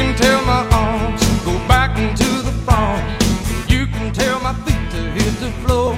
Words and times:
can 0.00 0.16
tell 0.16 0.42
my 0.46 0.62
arms 0.72 1.20
go 1.44 1.52
back 1.68 1.90
into 1.98 2.28
the 2.48 2.54
farm. 2.66 3.04
You 3.68 3.86
can 3.86 4.12
tell 4.12 4.40
my 4.40 4.54
feet 4.64 4.84
to 4.94 5.00
hit 5.16 5.34
the 5.44 5.52
floor. 5.62 5.92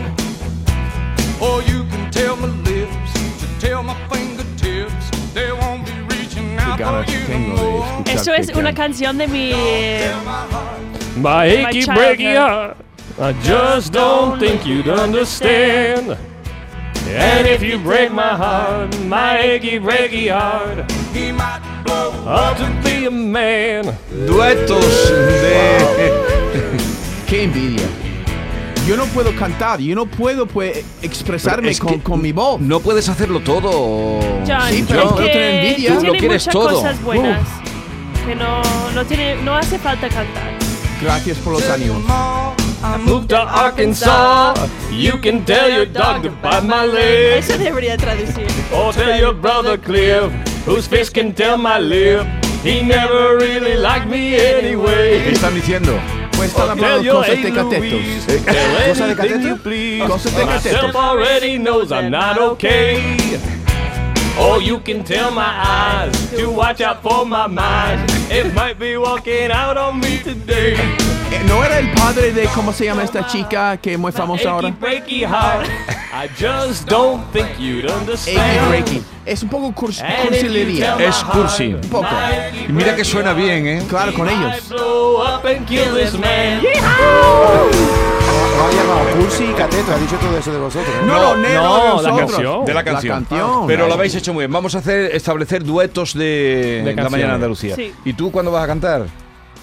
Or 1.41 1.63
you 1.71 1.85
can 1.93 2.11
tell 2.11 2.35
my 2.37 2.49
lips 2.69 3.13
to 3.41 3.47
tell 3.61 3.83
my 3.85 3.97
fingertips 4.11 5.05
they 5.35 5.53
won't 5.53 5.87
be 5.87 5.95
reaching 6.15 6.57
out 6.59 6.79
for 6.81 7.13
you 7.13 7.23
no 7.29 7.39
more. 7.57 8.03
Eso 8.07 8.33
es 8.33 8.51
una 8.57 8.75
canción 8.75 9.19
de 9.19 9.29
mi... 9.29 9.53
My 11.17 11.47
achy 11.47 11.85
breaky 11.87 12.35
heart, 12.35 12.77
I 13.21 13.33
just 13.45 13.93
don't 13.93 14.41
think 14.41 14.67
you'd 14.67 14.89
understand. 14.89 16.17
And 17.09 17.47
if 17.47 17.63
you 17.63 17.79
break 17.79 18.11
my 18.13 18.35
heart, 18.35 18.99
my 19.07 19.39
achy 19.39 19.79
breaky 19.79 20.31
heart, 20.31 20.91
He 21.13 21.31
might 21.33 21.61
blow 21.85 22.11
ought 22.27 22.57
to 22.59 22.71
be 22.83 23.07
a 23.07 23.11
man. 23.11 23.85
Duetos 24.27 25.11
de. 25.11 26.13
Qué 27.29 27.45
envidia. 27.45 27.87
Yo 28.87 28.97
no 28.97 29.05
puedo 29.07 29.35
cantar, 29.37 29.79
yo 29.81 29.95
no 29.95 30.07
puedo 30.07 30.47
pues, 30.47 30.85
expresarme 31.03 31.71
es 31.71 31.79
con, 31.79 31.95
que 31.95 32.01
con 32.03 32.21
mi 32.21 32.33
voz. 32.33 32.61
No 32.61 32.81
puedes 32.81 33.09
hacerlo 33.09 33.41
todo. 33.41 34.19
John, 34.47 34.71
Sí, 34.71 34.85
pero 34.89 35.05
es 35.05 35.11
no 35.11 35.17
que 35.17 35.27
tener 35.29 35.65
envidia. 35.65 35.99
tú 35.99 36.07
lo 36.07 36.13
quieres 36.15 36.47
muchas 36.47 36.53
todo. 36.53 36.69
cosas 36.83 37.03
buenas. 37.03 37.49
Que 38.27 38.35
no, 38.35 38.61
no, 38.95 39.05
tiene, 39.05 39.37
no 39.43 39.55
hace 39.55 39.79
falta 39.79 40.09
cantar. 40.09 40.51
Gracias 41.01 41.39
por 41.39 41.53
los 41.55 41.69
ánimos. 41.69 42.03
I 42.85 42.97
Moved 42.99 43.29
to 43.31 43.39
Arkansas, 43.39 44.55
you 44.91 45.13
can 45.19 45.45
tell 45.45 45.71
your 45.71 45.87
dog 45.87 46.25
to 46.25 46.31
bite 46.31 46.65
my 46.65 46.85
leg. 46.85 47.39
Eso 47.39 47.57
debería 47.57 47.97
traducir. 47.97 48.49
Or 48.75 48.93
tell 48.93 49.17
your 49.19 49.33
brother 49.35 49.79
Cliff, 49.79 50.33
whose 50.67 50.89
fist 50.89 51.15
can 51.15 51.33
tell 51.33 51.57
my 51.57 51.79
lip. 51.79 52.27
He 52.65 52.83
never 52.83 53.37
really 53.39 53.77
liked 53.77 54.07
me 54.07 54.31
¿Qué 54.33 54.59
anyway. 54.59 55.33
están 55.33 55.55
diciendo? 55.55 55.93
Pues 56.37 56.51
están 56.51 56.77
Tell 56.77 56.85
hablando 56.85 57.03
your 57.03 57.15
cosas 57.17 57.31
Aunt 57.37 57.45
de 57.45 57.53
catetos. 57.53 57.93
Louise, 57.93 58.29
¿Eh? 58.29 58.39
de 58.39 58.51
anything 58.51 59.17
cateto? 59.17 59.49
you 59.49 59.57
please. 59.59 60.07
Cosas 60.07 60.37
de 60.37 60.45
Myself 60.45 60.95
already 60.97 61.59
knows 61.59 61.91
I'm 61.93 62.11
not 62.11 62.39
okay. 62.39 63.17
Or 64.41 64.61
you 64.63 64.79
can 64.81 65.05
tell 65.05 65.31
my 65.31 65.45
eyes 65.45 66.31
to 66.37 66.51
watch 66.51 66.81
out 66.81 67.03
for 67.03 67.25
my 67.27 67.47
mind. 67.47 68.11
It 68.31 68.53
might 68.55 68.79
be 68.79 68.97
walking 68.97 69.51
out 69.53 69.77
on 69.77 70.01
me 70.01 70.19
today. 70.19 70.77
Eh, 71.33 71.41
¿No 71.49 71.65
era 71.65 71.79
el 71.79 71.91
padre 71.93 72.33
de 72.33 72.45
cómo 72.55 72.73
se 72.73 72.85
llama 72.85 73.03
esta 73.05 73.27
chica 73.27 73.77
que 73.79 73.95
es 73.95 73.99
muy 73.99 74.13
famosa 74.13 74.51
ahora? 74.51 74.71
breaky 74.79 75.21
heart. 75.25 75.67
I 76.13 76.29
just 76.39 76.87
don't 76.89 77.23
think 77.33 77.47
you'd 77.59 77.87
Amy 77.91 78.01
understand. 78.01 78.69
Breaky. 78.69 79.03
Es 79.25 79.43
un 79.43 79.49
poco 79.49 79.73
curs 79.73 80.03
cursilería. 80.23 80.97
Es 80.99 81.25
cursi. 81.25 81.73
Un 81.75 81.81
poco. 81.89 82.07
Y 82.69 82.73
mira 82.73 82.95
que 82.95 83.05
suena 83.05 83.33
bien, 83.33 83.67
¿eh? 83.67 83.83
Claro, 83.89 84.13
con 84.13 84.29
I 84.29 84.33
ellos. 84.33 84.69
blow 84.69 85.23
up 85.23 85.47
and 85.47 85.67
kill 85.67 85.95
this 85.95 86.13
man. 86.19 86.63
Lo 86.63 86.69
ha 88.65 88.71
llamado 88.71 89.11
Cursi 89.19 89.45
y 89.45 89.53
Cateto, 89.55 89.93
ha 89.93 89.97
dicho 89.99 90.17
todo 90.17 90.39
eso 90.39 90.53
de 90.53 90.59
vosotros. 90.59 90.95
¿eh? 90.95 91.05
No, 91.07 91.35
no, 91.35 91.37
no, 91.37 91.97
no, 91.97 92.03
la 92.03 92.11
nosotros. 92.11 92.31
canción. 92.33 92.65
De 92.67 92.75
la 92.75 92.85
canción. 92.85 93.23
La 93.23 93.29
canción. 93.29 93.67
Pero 93.67 93.89
lo 93.89 93.95
habéis 93.95 94.15
hecho 94.15 94.33
muy 94.35 94.43
bien. 94.43 94.53
Vamos 94.53 94.75
a 94.75 94.79
hacer 94.79 95.15
establecer 95.17 95.65
duetos 95.65 96.13
de, 96.15 96.25
De 96.25 96.79
la 96.79 96.85
canciones. 96.85 97.11
mañana 97.11 97.29
de 97.31 97.35
Andalucía. 97.37 97.75
Sí. 97.75 97.93
¿Y 98.05 98.13
tú 98.13 98.31
cuándo 98.31 98.53
vas 98.53 98.65
a 98.65 98.67
cantar? 98.67 99.07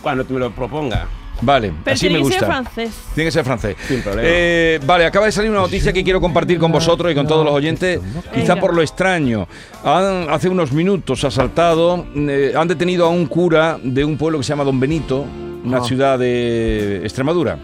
Cuando 0.02 0.26
tú 0.26 0.34
me 0.34 0.40
lo 0.40 0.52
propongas. 0.52 1.02
Vale, 1.42 1.72
Pero 1.84 1.94
así 1.94 2.06
me 2.06 2.16
tiene 2.16 2.24
que 2.26 2.34
ser 2.34 2.42
gusta. 2.42 2.46
francés. 2.64 2.92
Tiene 3.16 3.28
que 3.28 3.32
ser 3.32 3.46
francés. 3.46 3.76
Sin 3.88 4.02
problema. 4.02 4.22
Eh, 4.30 4.80
vale, 4.86 5.06
acaba 5.06 5.26
de 5.26 5.32
salir 5.32 5.50
una 5.52 5.62
noticia 5.62 5.94
que 5.94 6.04
quiero 6.04 6.20
compartir 6.20 6.60
con 6.60 6.72
vosotros 6.72 7.12
y 7.12 7.16
con 7.16 7.26
todos 7.28 7.46
los 7.46 7.54
oyentes, 7.54 8.00
quizá 8.34 8.56
por 8.58 8.74
lo 8.76 8.82
extraño. 8.82 9.48
Han- 9.84 10.30
hace 10.30 10.50
unos 10.50 10.72
minutos 10.72 11.24
ha 11.24 11.32
saltado, 11.32 12.06
eh, 12.16 12.54
han 12.56 12.68
detenido 12.68 13.06
a 13.06 13.10
un 13.10 13.26
cura 13.26 13.80
de 13.82 14.04
un 14.04 14.18
pueblo 14.18 14.38
que 14.40 14.44
se 14.44 14.50
llama 14.50 14.64
Don 14.66 14.80
Benito, 14.80 15.26
una 15.64 15.78
Ah. 15.78 15.84
ciudad 15.84 16.20
de 16.20 16.98
Extremadura, 17.04 17.58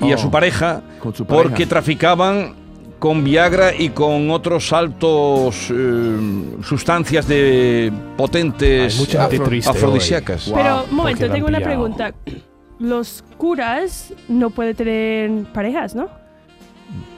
y 0.00 0.12
a 0.12 0.14
Oh, 0.14 0.18
su 0.18 0.30
pareja, 0.30 0.82
con 1.00 1.14
su 1.14 1.24
pareja. 1.26 1.42
porque 1.48 1.66
traficaban 1.66 2.54
con 2.98 3.22
Viagra 3.24 3.74
y 3.74 3.90
con 3.90 4.30
otros 4.30 4.72
altos 4.72 5.70
eh, 5.70 6.16
sustancias 6.62 7.28
de 7.28 7.92
potentes 8.16 8.98
afro- 9.16 9.70
afrodisíacas. 9.70 10.46
Wow, 10.48 10.56
Pero, 10.56 10.84
un 10.90 10.96
momento, 10.96 11.30
tengo 11.30 11.46
una 11.46 11.60
pregunta. 11.60 12.14
Los 12.78 13.24
curas 13.38 14.12
no 14.28 14.50
pueden 14.50 14.74
tener 14.76 15.30
parejas, 15.52 15.94
¿no? 15.94 16.08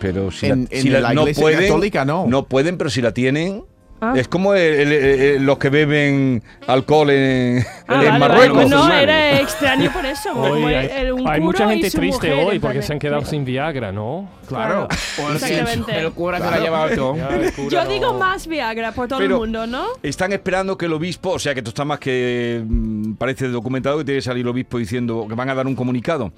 Pero 0.01 0.31
si, 0.31 0.47
En- 0.47 0.65
la, 0.65 0.77
en 0.77 0.83
si 0.83 0.89
la- 0.89 1.01
la 1.01 1.15
no 1.15 1.23
iglesia 1.23 1.43
pueden, 1.43 1.61
católica, 1.63 2.05
no. 2.05 2.27
no 2.27 2.45
pueden, 2.45 2.79
pero 2.79 2.91
si 2.91 3.03
la 3.03 3.13
tienen, 3.13 3.65
Ah. 4.01 4.13
es 4.17 4.29
como 4.29 4.55
el- 4.55 4.63
el- 4.63 4.93
el- 4.93 5.45
los 5.45 5.59
que 5.59 5.71
beben 5.71 6.43
alcohol 6.67 7.11
en, 7.11 7.65
Ah, 7.89 7.95
en 7.95 7.97
vale, 7.97 8.07
vale. 8.07 8.19
Marruecos. 8.19 8.71
No, 8.71 8.93
era 8.93 9.41
extraño 9.41 9.93
por 9.93 10.07
eso. 10.07 10.33
Hoy 10.39 10.63
hay, 10.75 10.91
el- 10.97 11.13
un 11.13 11.21
hay 11.29 11.41
cura 11.41 11.41
mucha 11.41 11.69
gente 11.71 11.91
triste 11.91 12.29
mujer, 12.31 12.47
hoy 12.47 12.59
porque 12.61 12.83
se 12.83 12.93
han 12.93 12.99
quedado 12.99 13.25
sin 13.25 13.45
Viagra, 13.45 13.91
¿no? 13.93 14.29
Claro. 14.47 14.89
Exactamente. 15.35 15.99
El 15.99 16.13
cura 16.13 16.39
se 16.39 16.45
lo 16.45 16.51
ha 16.51 16.59
llevado 16.59 16.95
todo. 16.95 17.15
El 17.17 17.69
Yo 17.71 17.85
no- 17.85 17.91
digo 17.91 18.15
más 18.15 18.47
Viagra 18.47 18.93
por 18.93 19.09
todo 19.09 19.19
Pero- 19.19 19.35
el 19.37 19.41
mundo, 19.41 19.67
¿no? 19.67 19.87
Están 20.03 20.33
esperando 20.33 20.79
que 20.79 20.87
el 20.87 20.93
obispo, 20.93 21.31
o 21.31 21.39
sea 21.39 21.53
que 21.55 21.61
esto 21.61 21.71
está 21.71 21.85
más 21.85 21.99
que 21.99 22.63
mm, 22.67 23.15
parece 23.15 23.49
documentado 23.49 23.99
que 23.99 24.05
tiene 24.05 24.19
que 24.19 24.23
salir 24.23 24.43
el 24.43 24.49
obispo 24.49 24.79
diciendo 24.79 25.27
que 25.29 25.35
van 25.35 25.51
a 25.51 25.55
dar 25.55 25.67
un 25.67 25.75
comunicado. 25.75 26.33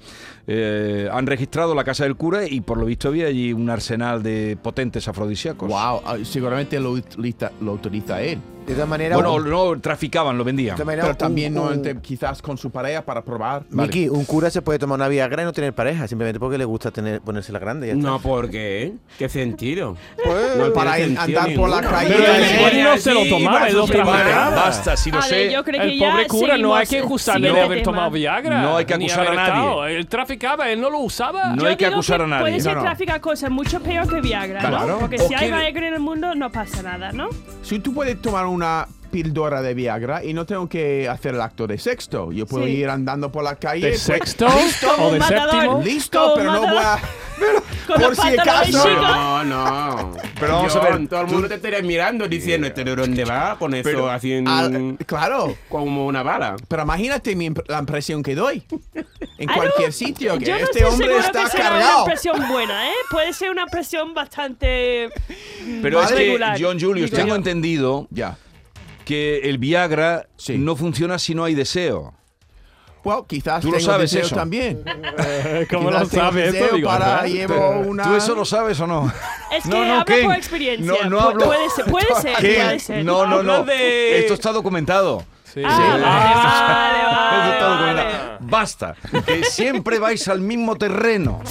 Eh, 0.47 1.07
han 1.11 1.27
registrado 1.27 1.75
la 1.75 1.83
casa 1.83 2.03
del 2.03 2.15
cura 2.15 2.45
y 2.47 2.61
por 2.61 2.77
lo 2.77 2.85
visto 2.85 3.07
había 3.09 3.27
allí 3.27 3.53
un 3.53 3.69
arsenal 3.69 4.23
de 4.23 4.57
potentes 4.61 5.07
afrodisíacos. 5.07 5.69
Wow, 5.69 6.01
ah, 6.05 6.17
seguramente 6.23 6.79
lo 6.79 6.91
utiliza, 6.91 7.50
lo 7.59 7.73
utiliza 7.73 8.21
él. 8.21 8.39
De 8.65 8.75
todas 8.75 8.87
maneras, 8.87 9.15
Bueno, 9.17 9.33
un- 9.33 9.49
no, 9.49 9.81
traficaban, 9.81 10.37
lo 10.37 10.43
de 10.45 10.49
vendían. 10.49 10.75
todas 10.75 10.85
maneras, 10.85 11.05
Pero 11.07 11.17
también 11.17 11.57
un- 11.57 11.75
no, 11.77 11.81
te- 11.81 11.97
quizás 11.99 12.41
con 12.41 12.57
su 12.57 12.69
pareja 12.71 13.01
para 13.01 13.21
probar. 13.21 13.63
Vale. 13.69 13.87
Miki, 13.87 14.07
un 14.07 14.23
cura 14.23 14.49
se 14.49 14.61
puede 14.61 14.79
tomar 14.79 14.95
una 14.97 15.07
Viagra 15.09 15.41
y 15.41 15.45
no 15.45 15.51
tener 15.51 15.73
pareja, 15.73 16.07
simplemente 16.07 16.39
porque 16.39 16.57
le 16.57 16.63
gusta 16.63 16.89
tener, 16.91 17.19
ponerse 17.21 17.51
la 17.51 17.59
grande. 17.59 17.87
ya. 17.87 17.95
No, 17.95 18.19
¿por 18.19 18.49
qué? 18.49 18.93
¿Qué 19.17 19.27
sentido? 19.27 19.97
Pues, 20.23 20.55
No 20.57 20.71
para 20.73 20.95
sentido 20.95 21.21
andar 21.41 21.55
por 21.55 21.69
la 21.69 21.81
ninguno. 21.81 21.89
calle. 21.97 22.13
Pero 22.15 22.33
él- 22.33 22.77
él 22.77 22.83
no 22.83 22.97
se 22.97 23.13
lo 23.13 23.25
tomaba, 23.27 23.67
él 23.67 23.73
lo 23.75 23.87
Vale, 23.87 23.93
traficaba. 24.03 24.55
basta, 24.55 24.95
si 24.97 25.11
lo 25.11 25.17
Vale, 25.19 25.29
sé. 25.29 25.51
yo 25.51 25.63
creo 25.65 25.81
que 25.81 25.87
El 25.93 25.99
pobre 25.99 26.27
cura 26.27 26.57
no 26.57 26.75
hay 26.75 26.87
que 26.87 26.99
acusarle 26.99 27.51
de 27.51 27.59
el 27.59 27.65
haber 27.65 27.83
tomado 27.83 28.11
Viagra. 28.11 28.61
No 28.61 28.77
hay 28.77 28.85
que 28.85 28.93
acusar 28.93 29.27
a 29.27 29.33
nadie. 29.33 29.97
Él 29.97 30.07
traficaba, 30.07 30.69
él 30.69 30.79
no 30.79 30.89
lo 30.89 30.99
usaba. 30.99 31.55
No 31.55 31.65
hay 31.65 31.75
que 31.75 31.87
acusar 31.87 32.21
a 32.21 32.27
nadie. 32.27 32.41
Puede 32.43 32.59
ser 32.61 32.73
No, 32.75 32.79
no. 32.79 32.85
tráfico 32.85 33.11
cosas 33.21 33.49
mucho 33.51 33.81
peor 33.81 34.07
que 34.07 34.21
Viagra, 34.21 34.59
Claro. 34.59 34.87
¿no? 34.87 34.99
Porque 34.99 35.17
si 35.17 35.33
hay 35.33 35.47
Viagra 35.51 35.87
en 35.89 35.93
el 35.95 35.99
mundo, 35.99 36.35
no 36.35 36.49
pasa 36.51 36.81
nada, 36.83 37.11
¿no? 37.11 37.27
Si 37.63 37.79
tú 37.79 37.93
puedes 37.93 38.21
tomar 38.21 38.45
una 38.51 38.87
píldora 39.11 39.61
de 39.61 39.73
Viagra 39.73 40.23
y 40.23 40.33
no 40.33 40.45
tengo 40.45 40.69
que 40.69 41.09
hacer 41.09 41.35
el 41.35 41.41
acto 41.41 41.67
de 41.67 41.77
sexto. 41.77 42.31
Yo 42.31 42.45
puedo 42.45 42.65
Sí. 42.65 42.71
ir 42.71 42.89
andando 42.89 43.29
por 43.31 43.43
la 43.43 43.55
calle. 43.57 43.87
¿De 43.87 43.91
pues, 43.91 44.01
sexto 44.03 44.45
Como 44.95 45.03
o 45.03 45.07
un 45.07 45.13
de 45.13 45.19
matador. 45.19 45.51
séptimo? 45.51 45.81
Listo, 45.83 46.19
Como 46.21 46.35
pero 46.35 46.51
no 46.53 46.59
voy 46.61 46.77
a. 46.77 46.99
Con 47.87 47.95
Por 47.99 48.09
los 48.09 48.17
si 48.17 48.21
pantalones 48.37 48.75
acaso. 48.75 48.87
chicos. 48.87 49.01
No, 49.09 49.43
no. 49.43 50.13
Pero 50.39 50.53
vamos 50.53 50.75
a 50.75 50.79
ver, 50.79 51.07
Todo 51.09 51.21
el 51.21 51.27
mundo 51.27 51.47
te 51.49 51.55
estaría 51.55 51.81
mirando 51.81 52.27
diciendo, 52.27 52.67
¿este 52.67 52.83
de 52.85 52.95
dónde 52.95 53.25
va? 53.25 53.57
Con 53.59 53.73
eso 53.73 53.83
Pero, 53.89 54.09
así 54.09 54.31
en- 54.33 54.47
al- 54.47 54.97
claro, 55.05 55.55
como 55.67 56.05
una 56.05 56.23
bala. 56.23 56.55
pero 56.67 56.83
imagínate 56.83 57.35
mi 57.35 57.49
imp- 57.49 57.63
la 57.67 57.79
impresión 57.79 58.21
que 58.23 58.35
doy 58.35 58.63
en 59.43 59.49
I 59.49 59.53
cualquier 59.53 59.89
don't- 59.89 59.91
sitio. 59.93 60.37
Que 60.37 60.45
Yo 60.45 60.51
no 60.51 60.57
este 60.65 60.79
estoy 60.79 60.91
hombre 60.93 61.17
está 61.17 61.43
que 61.45 61.49
será 61.51 61.63
cargado. 61.69 61.95
una 62.03 62.05
presión 62.05 62.47
buena, 62.47 62.89
¿eh? 62.89 62.93
Puede 63.09 63.33
ser 63.33 63.49
una 63.51 63.65
presión 63.67 64.13
bastante 64.13 65.09
Pero 65.81 66.01
es 66.03 66.09
que, 66.09 66.15
regular, 66.15 66.57
John 66.61 66.79
Julius, 66.79 67.11
tengo 67.11 67.29
yo. 67.29 67.35
entendido 67.35 68.07
Ya. 68.11 68.37
que 69.05 69.39
el 69.49 69.57
Viagra 69.57 70.27
Sí. 70.37 70.57
no 70.57 70.75
funciona 70.75 71.17
si 71.19 71.35
no 71.35 71.43
hay 71.43 71.55
deseo. 71.55 72.13
Bueno, 73.03 73.25
quizás 73.25 73.61
Tú 73.61 73.71
lo 73.71 73.77
tengo 73.77 73.91
sabes 73.91 74.13
eso. 74.13 74.35
también. 74.35 74.83
¿Cómo 75.71 75.89
Quizás 75.89 76.01
lo 76.03 76.09
sabes 76.21 76.53
esto? 76.53 76.75
Digo, 76.75 76.87
para 76.87 77.23
llevo 77.25 77.79
una. 77.79 78.03
¿Tú 78.03 78.15
eso 78.15 78.35
lo 78.35 78.45
sabes 78.45 78.79
o 78.79 78.85
no? 78.85 79.11
Es 79.51 79.63
que 79.63 79.69
No, 79.69 79.83
no, 79.85 79.93
hablo 79.93 80.05
Ken. 80.05 80.25
por 80.27 80.35
experiencia. 80.35 80.85
No, 81.03 81.09
no 81.09 81.19
hablo- 81.19 81.45
Puede 81.45 81.69
ser, 81.71 81.85
puede 81.85 82.05
ser, 82.21 82.35
¿Qué? 82.37 82.61
puede 82.63 82.79
ser. 82.79 83.03
No, 83.03 83.25
no, 83.25 83.41
no. 83.41 83.63
De- 83.63 84.19
Esto 84.19 84.35
está 84.35 84.51
documentado. 84.51 85.25
Sí. 85.51 85.61
Ah, 85.65 86.29
Esto 86.29 86.47
está 86.47 87.10
Basta, 88.61 88.95
que 89.25 89.43
siempre 89.43 89.97
vais 89.97 90.27
al 90.27 90.39
mismo 90.39 90.75
terreno. 90.75 91.41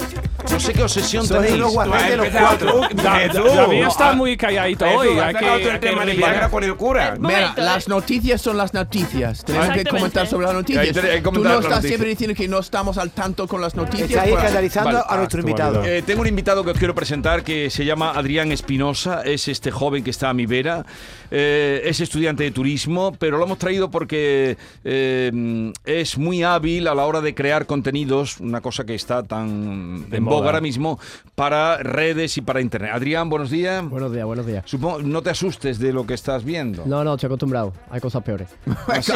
No 0.49 0.59
sé 0.61 0.71
qué 0.71 0.81
obsesión 0.83 1.27
Sois 1.27 1.41
tenéis. 1.41 1.59
los 1.59 1.73
guapos 1.73 2.01
de 2.07 2.15
los 2.17 2.27
cuatro. 2.29 2.81
David 2.93 3.83
está 3.85 4.13
muy 4.13 4.37
calladito 4.37 4.85
hoy. 4.85 5.09
el 5.17 5.79
tema 5.81 6.05
de. 6.05 6.13
Viagra 6.13 6.49
con 6.49 6.63
el 6.63 6.75
cura. 6.77 7.17
Mira, 7.19 7.53
las 7.57 7.89
noticias 7.89 8.41
son 8.41 8.55
las 8.57 8.73
noticias. 8.73 9.43
Tenemos 9.43 9.69
que 9.71 9.83
comentar 9.83 10.25
sobre 10.25 10.45
las 10.45 10.55
noticias. 10.55 10.95
Tú 11.21 11.31
no 11.43 11.59
estás 11.59 11.83
siempre 11.83 12.07
diciendo 12.09 12.33
que 12.33 12.47
no 12.47 12.59
estamos 12.59 12.97
al 12.97 13.11
tanto 13.11 13.45
con 13.45 13.59
las 13.59 13.75
noticias. 13.75 14.09
Estáis 14.09 14.31
Pues- 14.31 14.43
escandalizando 14.43 14.91
Vale. 14.93 15.05
a 15.09 15.17
nuestro 15.17 15.39
Ah, 15.39 15.41
invitado. 15.41 15.83
Eh, 15.83 16.01
tengo 16.03 16.21
un 16.21 16.27
invitado 16.27 16.63
que 16.63 16.71
os 16.71 16.77
quiero 16.77 16.95
presentar 16.95 17.43
que 17.43 17.69
se 17.69 17.83
llama 17.83 18.11
Adrián 18.11 18.53
Espinosa, 18.53 19.21
es 19.25 19.49
este 19.49 19.69
joven 19.69 20.01
que 20.03 20.11
está 20.11 20.29
a 20.29 20.33
mi 20.33 20.45
vera, 20.45 20.85
Eh, 21.31 21.81
es 21.85 21.99
estudiante 22.01 22.43
de 22.43 22.51
turismo, 22.51 23.13
pero 23.17 23.37
lo 23.37 23.45
hemos 23.45 23.57
traído 23.57 23.89
porque 23.89 24.57
eh, 24.83 25.71
es 25.85 26.17
muy 26.17 26.43
hábil 26.43 26.87
a 26.87 26.93
la 26.95 27.05
hora 27.05 27.21
de 27.21 27.33
crear 27.33 27.65
contenidos, 27.65 28.39
una 28.39 28.59
cosa 28.61 28.85
que 28.85 28.95
está 28.95 29.23
tan 29.23 30.09
De 30.09 30.17
en 30.17 30.25
boga 30.25 30.35
boga. 30.37 30.45
ahora 30.47 30.61
mismo 30.61 30.99
para 31.35 31.77
redes 31.77 32.37
y 32.37 32.41
para 32.41 32.61
internet. 32.61 32.91
Adrián, 32.93 33.29
buenos 33.29 33.49
días. 33.49 33.87
Buenos 33.89 34.11
días, 34.13 34.25
buenos 34.25 34.45
días. 34.45 34.63
Supongo, 34.67 35.01
no 35.01 35.21
te 35.21 35.29
asustes 35.29 35.79
de 35.79 35.93
lo 35.93 36.05
que 36.05 36.13
estás 36.13 36.43
viendo. 36.43 36.83
No, 36.85 37.03
no, 37.03 37.13
estoy 37.15 37.27
acostumbrado. 37.27 37.73
Hay 37.89 37.99
cosas 38.01 38.23
peores. 38.23 38.49
Sí. 39.01 39.13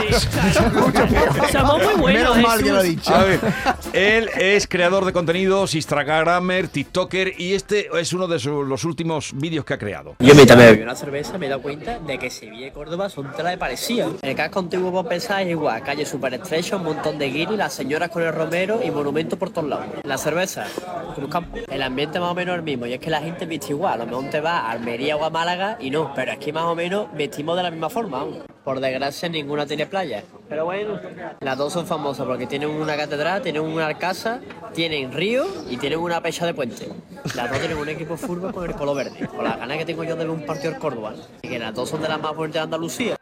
Somos 1.51 1.83
muy 1.83 1.93
buenos. 2.01 2.35
Menos 2.37 2.37
mal 2.41 2.63
que 2.63 2.71
lo 2.71 2.77
ha 2.79 2.83
dicho. 2.83 3.13
A 3.13 3.23
ver, 3.23 3.39
él 3.93 4.29
es 4.39 4.67
creador 4.67 5.05
de 5.05 5.13
contenidos, 5.13 5.75
Instagramer, 5.75 6.67
TikToker 6.69 7.33
y 7.39 7.53
este 7.53 7.87
es 7.99 8.13
uno 8.13 8.27
de 8.27 8.39
su- 8.39 8.63
los 8.63 8.83
últimos 8.85 9.31
vídeos 9.35 9.65
que 9.65 9.73
ha 9.73 9.77
creado. 9.77 10.15
Yo 10.19 10.33
me 10.33 10.45
bebí 10.45 10.81
una 10.81 10.95
cerveza 10.95 11.37
me 11.37 11.47
he 11.47 11.49
dado 11.49 11.61
cuenta 11.61 11.99
de 12.05 12.17
que 12.17 12.29
Sevilla 12.29 12.67
y 12.67 12.71
Córdoba 12.71 13.09
son 13.09 13.31
tela 13.33 13.49
de 13.49 13.57
parecidas. 13.57 14.09
El 14.21 14.35
casco 14.35 14.59
antiguo 14.59 14.91
por 14.91 15.07
pensar 15.07 15.41
es 15.41 15.49
igual, 15.49 15.81
calle 15.83 16.05
súper 16.05 16.33
estrecha, 16.35 16.77
un 16.77 16.83
montón 16.83 17.17
de 17.17 17.29
guiris, 17.29 17.57
las 17.57 17.73
señoras 17.73 18.09
con 18.09 18.23
el 18.23 18.33
romero 18.33 18.79
y 18.83 18.91
monumentos 18.91 19.37
por 19.37 19.49
todos 19.49 19.69
lados. 19.69 19.87
La 20.03 20.17
cerveza, 20.17 20.65
Cruz 21.15 21.29
Campo. 21.29 21.57
El 21.67 21.81
ambiente 21.81 22.19
más 22.19 22.31
o 22.31 22.35
menos 22.35 22.55
el 22.55 22.63
mismo 22.63 22.85
y 22.85 22.93
es 22.93 22.99
que 22.99 23.09
la 23.09 23.21
gente 23.21 23.45
viste 23.45 23.69
igual. 23.69 23.93
A 23.93 24.05
lo 24.05 24.05
mejor 24.05 24.29
te 24.29 24.41
va 24.41 24.59
a 24.59 24.71
Almería 24.71 25.17
o 25.17 25.23
a 25.23 25.29
Málaga 25.29 25.77
y 25.79 25.89
no, 25.89 26.13
pero 26.15 26.31
aquí 26.31 26.51
más 26.51 26.63
o 26.63 26.75
menos 26.75 27.07
vestimos 27.13 27.57
de 27.57 27.63
la 27.63 27.71
misma 27.71 27.89
forma. 27.89 28.25
Por 28.65 28.79
desgracia 28.79 29.29
ninguna 29.29 29.67
tiene 29.67 29.85
playa. 29.85 30.23
Pero 30.49 30.65
bueno, 30.65 30.99
las 31.39 31.55
dos 31.55 31.71
son 31.71 31.85
famosas 31.85 32.25
porque 32.25 32.47
tienen 32.47 32.69
una 32.69 32.97
catedral, 32.97 33.43
tienen 33.43 33.61
una 33.61 33.85
alcázar, 33.85 34.41
tienen 34.73 35.13
río 35.13 35.45
y 35.69 35.77
tienen 35.77 35.99
una 35.99 36.19
pecha 36.19 36.47
de 36.47 36.55
puente. 36.55 36.89
Las 37.35 37.51
dos 37.51 37.59
tienen 37.59 37.77
un 37.77 37.89
equipo 37.89 38.17
fútbol 38.17 38.51
con 38.51 38.67
el 38.67 38.75
color 38.75 38.97
verde. 38.97 39.27
Con 39.27 39.43
las 39.43 39.59
ganas 39.59 39.77
que 39.77 39.85
tengo 39.85 40.03
yo 40.03 40.15
de 40.15 40.23
ver 40.23 40.31
un 40.31 40.47
partido 40.47 40.71
del 40.71 40.79
Córdoba. 40.79 41.13
Y 41.43 41.47
que 41.47 41.59
las 41.59 41.75
dos 41.75 41.87
son 41.87 42.01
de 42.01 42.09
las 42.09 42.19
más 42.19 42.33
fuertes 42.33 42.55
de 42.55 42.59
Andalucía. 42.61 43.15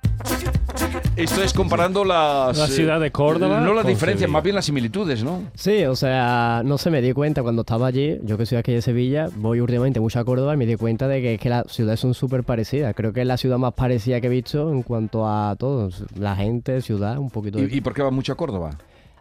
Esto 1.15 1.44
es 1.44 1.54
comparando 1.54 2.04
las... 2.04 2.57
La 2.57 2.65
ciudad 2.65 3.00
de 3.00 3.12
Córdoba 3.12 3.62
No 3.62 3.75
las 3.75 3.86
diferencias, 3.86 4.27
más 4.27 4.42
bien 4.42 4.56
las 4.56 4.65
similitudes, 4.65 5.24
¿no? 5.24 5.44
Sí, 5.54 5.86
o 5.86 5.95
sea, 5.95 6.63
no 6.65 6.80
sé, 6.80 6.89
me 6.89 7.04
di 7.04 7.13
cuenta 7.13 7.44
cuando 7.44 7.62
estaba 7.62 7.86
allí, 7.86 8.18
yo 8.24 8.36
que 8.36 8.48
soy 8.48 8.57
aquí 8.57 8.74
de 8.74 8.81
Sevilla, 8.81 9.30
voy 9.36 9.60
últimamente 9.60 10.00
mucho 10.00 10.19
a 10.19 10.25
Córdoba 10.25 10.56
y 10.56 10.57
me 10.57 10.65
di 10.65 10.75
cuenta 10.75 11.07
de 11.07 11.21
que 11.21 11.36
es 11.36 11.39
que 11.39 11.50
las 11.50 11.71
ciudades 11.71 12.00
son 12.00 12.15
súper 12.15 12.44
parecidas. 12.44 12.95
Creo 12.95 13.13
que 13.13 13.21
es 13.21 13.27
la 13.27 13.38
ciudad 13.38 13.60
más 13.60 13.74
parecida 13.75 14.19
que 14.21 14.27
he 14.27 14.30
visto 14.31 14.71
en 14.71 14.81
cuanto 14.81 15.27
a 15.27 15.56
todo. 15.56 15.92
La 16.18 16.36
gente, 16.36 16.81
ciudad, 16.81 17.19
un 17.19 17.30
poquito 17.30 17.59
de... 17.59 17.66
¿Y, 17.66 17.77
y 17.77 17.81
por 17.81 17.94
qué 17.94 18.01
va 18.01 18.09
mucho 18.09 18.33
a 18.33 18.36
Córdoba? 18.36 18.71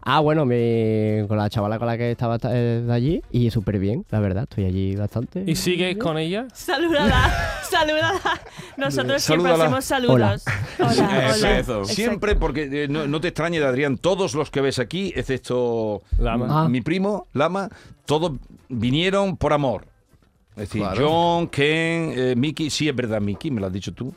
Ah, 0.05 0.19
bueno, 0.19 0.45
mi- 0.45 1.25
con 1.29 1.37
la 1.37 1.49
chavala 1.49 1.77
con 1.79 1.87
la 1.87 1.97
que 1.97 2.11
estaba 2.11 2.37
eh, 2.51 2.83
de 2.85 2.93
allí 2.93 3.21
y 3.31 3.49
súper 3.51 3.79
bien, 3.79 4.05
la 4.09 4.19
verdad, 4.19 4.43
estoy 4.43 4.65
allí 4.65 4.95
bastante. 4.97 5.43
¿Y 5.47 5.55
sigue 5.55 5.97
con 5.97 6.17
ella? 6.17 6.45
Salúdala, 6.53 7.31
salúdala. 7.69 8.19
Nosotros 8.75 9.23
siempre 9.23 9.51
hacemos 9.53 9.85
saludos. 9.85 10.13
Hola, 10.15 10.33
Eso, 10.91 11.03
hola. 11.03 11.29
eso. 11.29 11.47
Exacto. 11.47 11.85
Siempre, 11.85 12.35
porque 12.35 12.83
eh, 12.83 12.87
no, 12.89 13.07
no 13.07 13.21
te 13.21 13.29
extrañe 13.29 13.59
de 13.59 13.65
Adrián, 13.65 13.97
todos 13.97 14.35
los 14.35 14.51
que 14.51 14.59
ves 14.59 14.77
aquí, 14.79 15.13
excepto 15.15 16.01
Lama. 16.19 16.47
Ah. 16.65 16.67
mi 16.67 16.81
primo, 16.81 17.27
Lama, 17.33 17.69
todos 18.05 18.33
vinieron 18.67 19.37
por 19.37 19.53
amor. 19.53 19.85
Es 20.51 20.67
decir, 20.69 20.81
Claro. 20.81 21.07
John, 21.09 21.47
Ken, 21.47 22.13
eh, 22.15 22.33
Mickey, 22.35 22.69
sí 22.69 22.87
es 22.89 22.95
verdad, 22.95 23.21
Mickey, 23.21 23.49
me 23.51 23.61
lo 23.61 23.67
has 23.67 23.73
dicho 23.73 23.93
tú. 23.93 24.13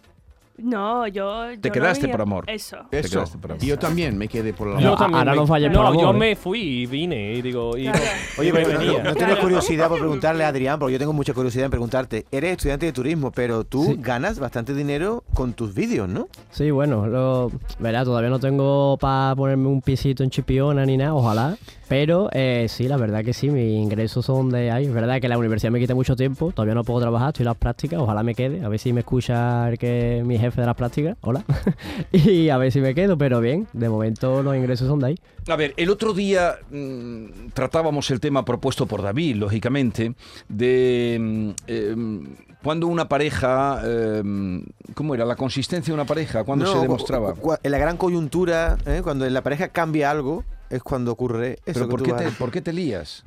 No, 0.59 1.07
yo. 1.07 1.51
yo 1.53 1.61
Te 1.61 1.69
no 1.69 1.73
quedaste 1.75 2.03
venía- 2.03 2.13
por 2.13 2.21
amor. 2.23 2.45
Eso. 2.49 2.77
Te 2.91 3.01
Eso. 3.01 3.11
quedaste 3.11 3.39
por 3.39 3.53
amor. 3.53 3.65
Y 3.65 3.67
yo 3.67 3.79
también 3.79 4.17
me 4.17 4.29
quedé 4.29 4.53
por 4.53 4.69
la 4.69 4.81
Yo 4.81 4.91
Yo 4.91 4.97
también 4.97 5.19
ahora 5.19 5.33
me- 5.33 5.37
no 5.41 5.47
por 5.47 5.61
No, 5.61 5.81
amor, 5.87 6.03
yo 6.03 6.11
¿eh? 6.11 6.13
me 6.15 6.37
fui 6.37 6.61
y 6.61 6.87
vine 6.87 7.35
y 7.35 7.43
digo... 7.43 7.77
Y 7.77 7.85
Claro. 7.85 7.99
Oye, 8.39 8.49
y 8.49 8.53
pero 8.53 8.73
no, 8.73 8.79
venía. 8.79 9.03
no 9.03 9.15
tienes 9.15 9.37
curiosidad 9.39 9.89
por 9.89 9.99
preguntarle 9.99 10.45
a 10.45 10.49
Adrián, 10.49 10.79
porque 10.79 10.95
yo 10.95 10.99
tengo 10.99 11.13
mucha 11.13 11.35
curiosidad 11.35 11.67
en 11.67 11.71
preguntarte. 11.71 12.27
Eres 12.31 12.53
estudiante 12.53 12.87
de 12.87 12.93
turismo, 12.93 13.31
pero 13.33 13.65
tú 13.65 13.85
Sí. 13.85 13.97
ganas 13.99 14.39
bastante 14.39 14.75
dinero 14.75 15.25
con 15.35 15.53
tus 15.53 15.75
vídeos, 15.75 16.09
¿no? 16.09 16.29
Sí, 16.51 16.71
bueno, 16.71 17.07
lo, 17.07 17.51
verá, 17.79 18.05
todavía 18.05 18.31
no 18.31 18.39
tengo 18.39 18.97
para 18.99 19.35
ponerme 19.37 19.69
un 19.69 19.83
pisito 19.83 20.23
en 20.23 20.31
Chipiona 20.31 20.85
ni 20.87 20.97
nada, 20.97 21.15
ojalá. 21.15 21.57
Pero 21.89 22.29
eh, 22.33 22.67
sí, 22.69 22.89
la 22.89 22.97
verdad 22.97 23.25
que 23.25 23.33
sí, 23.33 23.49
mis 23.49 23.71
ingresos 23.81 24.25
son 24.27 24.51
de 24.51 24.73
ahí. 24.73 24.87
Es 24.87 24.93
verdad 24.93 25.21
que 25.21 25.29
la 25.29 25.39
universidad 25.39 25.71
me 25.71 25.79
quita 25.79 25.95
mucho 25.95 26.17
tiempo, 26.17 26.51
todavía 26.51 26.75
no 26.75 26.83
puedo 26.83 27.01
trabajar, 27.01 27.29
estoy 27.29 27.45
en 27.45 27.49
las 27.49 27.57
prácticas, 27.57 28.01
ojalá 28.01 28.25
me 28.25 28.35
quede. 28.35 28.65
A 28.65 28.69
ver 28.69 28.81
si 28.81 28.93
me 28.93 29.01
escucha 29.01 29.69
el 29.69 29.79
que 29.79 30.23
mi 30.27 30.37
jefe 30.37 30.46
de 30.55 30.67
las 30.67 30.77
prácticas, 30.77 31.17
hola. 31.23 31.45
y 32.13 32.49
a 32.49 32.57
ver 32.59 32.71
si 32.73 32.81
me 32.81 32.95
quedo, 32.95 33.19
pero 33.19 33.41
bien, 33.41 33.67
de 33.73 33.89
momento 33.89 34.43
los 34.43 34.55
ingresos 34.57 34.87
son 34.89 35.01
de 35.01 35.07
ahí. 35.09 35.19
A 35.49 35.57
ver, 35.57 35.75
el 35.77 35.91
otro 35.91 36.13
día 36.13 36.57
mm, 36.71 37.49
tratábamos 37.55 38.11
el 38.11 38.21
tema 38.21 38.45
propuesto 38.45 38.87
por 38.87 39.03
David, 39.03 39.37
lógicamente, 39.37 40.15
de 40.49 41.19
mm, 41.21 41.51
em, 41.67 42.37
cuando 42.63 42.87
una 42.89 43.09
pareja, 43.09 43.81
em, 43.85 44.65
¿cómo 44.95 45.15
era? 45.15 45.25
La 45.25 45.37
consistencia 45.37 45.93
de 45.93 45.95
una 45.95 46.05
pareja, 46.07 46.45
cuando 46.45 46.65
No, 46.65 46.73
se 46.73 46.79
demostraba. 46.81 47.35
cu- 47.35 47.41
cu- 47.41 47.55
en 47.63 47.71
la 47.71 47.79
gran 47.79 47.97
coyuntura, 47.97 48.77
¿eh? 48.87 49.01
cuando 49.03 49.25
en 49.27 49.35
la 49.35 49.43
pareja 49.43 49.69
cambia 49.69 50.11
algo, 50.11 50.45
es 50.71 50.83
cuando 50.83 51.13
ocurre 51.13 51.59
eso. 51.65 51.73
Pero 51.75 51.87
que 51.87 51.91
¿por 51.91 52.03
qué, 52.03 52.13
te, 52.13 52.31
¿por 52.33 52.51
qué 52.51 52.61
te 52.61 52.73
lías? 52.73 53.25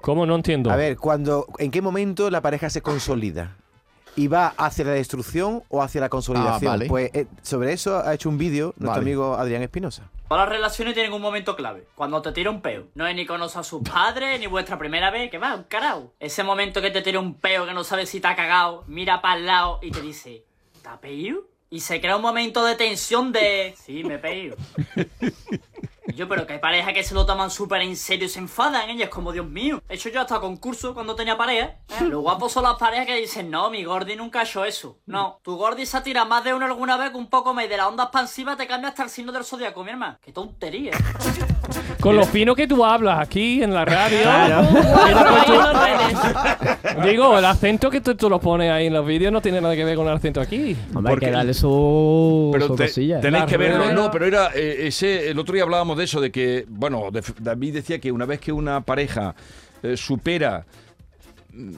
¿Cómo? 0.00 0.26
No 0.26 0.34
entiendo. 0.34 0.70
A 0.70 0.76
ver, 0.76 0.96
cuando, 0.96 1.46
¿en 1.58 1.70
qué 1.70 1.82
momento 1.82 2.30
la 2.30 2.40
pareja 2.40 2.68
se 2.70 2.80
consolida? 2.82 3.56
¿Y 4.16 4.28
va 4.28 4.54
hacia 4.56 4.84
la 4.84 4.92
destrucción 4.92 5.62
o 5.68 5.82
hacia 5.82 6.00
la 6.00 6.08
consolidación? 6.08 6.68
Ah, 6.68 6.76
vale. 6.76 6.86
Pues 6.86 7.10
eh, 7.14 7.26
sobre 7.42 7.72
eso 7.72 7.98
ha 7.98 8.12
hecho 8.14 8.28
un 8.28 8.38
vídeo 8.38 8.74
nuestro 8.76 8.88
Vale. 8.88 9.02
amigo 9.02 9.34
Adrián 9.34 9.62
Espinosa. 9.62 10.10
Todas 10.28 10.44
las 10.46 10.56
relaciones 10.56 10.94
tienen 10.94 11.12
un 11.12 11.22
momento 11.22 11.56
clave. 11.56 11.86
Cuando 11.94 12.20
te 12.22 12.32
tira 12.32 12.50
un 12.50 12.60
peo. 12.60 12.86
No 12.94 13.06
es 13.06 13.14
ni 13.16 13.26
conoce 13.26 13.58
a 13.58 13.62
sus 13.62 13.82
padres, 13.82 14.38
ni 14.38 14.46
vuestra 14.46 14.78
primera 14.78 15.10
vez, 15.10 15.30
que 15.30 15.38
va, 15.38 15.54
un 15.54 15.64
carajo. 15.64 16.12
Ese 16.20 16.44
momento 16.44 16.80
que 16.80 16.90
te 16.90 17.02
tira 17.02 17.18
un 17.18 17.34
peo 17.34 17.66
que 17.66 17.72
no 17.72 17.82
sabes 17.84 18.10
si 18.10 18.20
te 18.20 18.28
ha 18.28 18.36
cagado, 18.36 18.84
mira 18.86 19.20
para 19.22 19.38
el 19.38 19.46
lado 19.46 19.78
y 19.82 19.90
te 19.90 20.00
dice, 20.00 20.44
¿te 20.82 20.88
ha 20.88 21.00
pedido? 21.00 21.48
Y 21.68 21.80
se 21.80 22.00
crea 22.00 22.16
un 22.16 22.22
momento 22.22 22.64
de 22.64 22.74
tensión 22.74 23.32
de... 23.32 23.74
Sí, 23.80 24.02
me 24.04 24.14
he 24.14 24.18
pedido. 24.18 24.56
Yo, 26.16 26.28
pero 26.28 26.46
que 26.46 26.54
hay 26.54 26.58
parejas 26.58 26.92
que 26.94 27.02
se 27.04 27.14
lo 27.14 27.26
toman 27.26 27.50
súper 27.50 27.82
en 27.82 27.96
serio 27.96 28.26
y 28.26 28.28
se 28.28 28.38
enfadan, 28.38 28.88
ella 28.90 29.04
es 29.04 29.10
como, 29.10 29.32
Dios 29.32 29.46
mío. 29.46 29.82
He 29.88 29.94
hecho 29.94 30.08
yo 30.08 30.20
hasta 30.20 30.40
concurso 30.40 30.94
cuando 30.94 31.14
tenía 31.14 31.36
pareja. 31.36 31.66
¿eh? 31.66 31.76
Lo 32.08 32.20
guapos 32.20 32.52
son 32.52 32.64
las 32.64 32.74
parejas 32.76 33.06
que 33.06 33.16
dicen, 33.16 33.50
no, 33.50 33.70
mi 33.70 33.84
Gordi 33.84 34.16
nunca 34.16 34.40
ha 34.40 34.42
hecho 34.44 34.64
eso. 34.64 34.98
No, 35.06 35.38
tu 35.42 35.56
Gordi 35.56 35.86
se 35.86 35.96
ha 35.96 36.02
tirado 36.02 36.26
más 36.26 36.42
de 36.44 36.54
uno 36.54 36.66
alguna 36.66 36.96
vez 36.96 37.10
que 37.10 37.16
un 37.16 37.28
poco 37.28 37.54
más 37.54 37.68
de 37.68 37.76
la 37.76 37.88
onda 37.88 38.04
expansiva 38.04 38.56
te 38.56 38.66
cambia 38.66 38.88
hasta 38.90 39.02
el 39.04 39.10
signo 39.10 39.32
del 39.32 39.44
zodiaco, 39.44 39.82
mi 39.84 39.90
hermano. 39.90 40.18
Qué 40.22 40.32
tontería. 40.32 40.92
Con 42.00 42.16
lo 42.16 42.24
fino 42.24 42.54
que 42.54 42.66
tú 42.66 42.84
hablas 42.84 43.20
aquí 43.20 43.62
en 43.62 43.74
la 43.74 43.84
radio. 43.84 44.18
En 45.10 45.14
los 45.58 45.72
redes. 45.84 47.04
Digo, 47.04 47.38
el 47.38 47.44
acento 47.44 47.90
que 47.90 48.00
tú, 48.00 48.14
tú 48.14 48.28
lo 48.30 48.40
pones 48.40 48.70
ahí 48.70 48.86
en 48.86 48.94
los 48.94 49.04
vídeos 49.06 49.32
no 49.32 49.40
tiene 49.40 49.60
nada 49.60 49.74
que 49.76 49.84
ver 49.84 49.96
con 49.96 50.06
el 50.06 50.14
acento 50.14 50.40
aquí. 50.40 50.76
Hombre, 50.94 51.10
hay 51.10 51.14
Porque- 51.16 51.26
que 51.26 51.32
darle 51.32 51.54
su, 51.54 52.50
Pero 52.52 52.66
su 52.68 52.76
te- 52.76 52.86
cosilla. 52.86 53.20
tenéis 53.20 53.44
La 53.44 53.46
que 53.50 53.56
verlo. 53.56 53.92
No, 53.92 54.10
pero 54.10 54.26
era 54.26 54.50
eh, 54.54 54.86
ese. 54.86 55.30
El 55.30 55.38
otro 55.38 55.54
día 55.54 55.62
hablábamos 55.64 55.96
de 55.98 55.99
eso, 56.00 56.20
de 56.20 56.30
que, 56.30 56.64
bueno, 56.68 57.10
de- 57.10 57.22
David 57.40 57.74
decía 57.74 57.98
que 58.00 58.12
una 58.12 58.26
vez 58.26 58.40
que 58.40 58.52
una 58.52 58.80
pareja 58.82 59.34
eh, 59.82 59.96
supera 59.96 60.66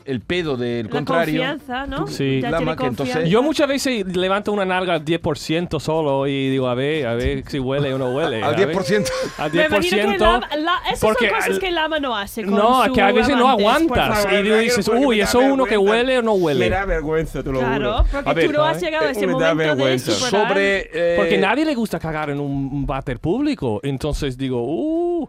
el 0.05 0.21
pedo 0.21 0.57
del 0.57 0.85
La 0.87 0.91
contrario. 0.91 1.41
confianza, 1.41 1.87
¿no? 1.87 2.07
Sí. 2.07 2.39
Tiene 2.41 2.51
que 2.51 2.57
entonces- 2.57 2.77
confianza. 2.97 3.25
Yo 3.25 3.43
muchas 3.43 3.69
veces 3.69 4.07
levanto 4.17 4.53
una 4.53 4.65
nalga 4.65 4.95
al 4.95 5.05
10% 5.05 5.81
solo 5.81 6.27
y 6.27 6.51
digo, 6.51 6.69
a 6.69 6.75
ver, 6.75 7.07
a 7.07 7.15
ver 7.15 7.45
si 7.49 7.59
huele 7.59 7.93
o 7.95 7.99
no 7.99 8.11
huele. 8.11 8.43
Al 8.43 8.55
a 8.55 8.57
ver. 8.57 8.69
10%. 8.77 9.11
Al 9.39 9.53
Me 9.53 9.65
imagino 9.67 9.97
que 9.97 10.03
10%. 10.19 10.19
Lama, 10.19 10.49
la, 10.59 10.77
esas 10.89 11.01
porque 11.01 11.29
son 11.29 11.39
cosas 11.39 11.59
que 11.59 11.71
Lama 11.71 11.99
no 12.01 12.17
hace 12.17 12.45
con 12.45 12.55
No, 12.55 12.83
es 12.83 12.89
su 12.89 12.95
que 12.95 13.03
a 13.03 13.13
veces 13.13 13.37
no 13.37 13.49
amantes, 13.49 13.89
por 13.89 13.99
aguantas. 13.99 14.25
favor. 14.25 14.45
Y 14.45 14.49
tú 14.49 14.55
dices, 14.57 14.89
uy, 14.89 15.21
¿eso 15.21 15.41
es 15.41 15.51
uno 15.53 15.65
que 15.65 15.77
huele 15.79 16.19
o 16.19 16.23
no 16.23 16.37
Me 16.37 16.43
huele? 16.43 16.71
da 16.71 16.85
vergüenza, 16.85 17.43
te 17.43 17.51
lo 17.51 17.59
Claro, 17.59 18.05
porque 18.13 18.31
A 18.31 18.33
ver, 18.35 18.47
tú 18.47 18.53
no 18.53 18.65
has 18.65 18.81
llegado 18.81 19.07
a 19.07 19.11
ese 19.11 19.27
Me 19.27 19.33
da 19.33 19.39
momento 19.55 19.57
de 19.59 19.65
vergüenza. 19.67 20.13
superar. 20.13 20.49
Sobre. 20.49 20.91
eh, 20.93 21.15
Porque 21.17 21.39
nadie 21.39 21.65
le 21.65 21.75
gusta 21.75 21.99
cagar 21.99 22.31
en 22.31 22.41
un 22.41 22.53
un 22.73 22.87
váter 22.87 23.19
público. 23.19 23.81
Entonces 23.83 24.37
digo, 24.37 24.63
uh. 24.65 25.29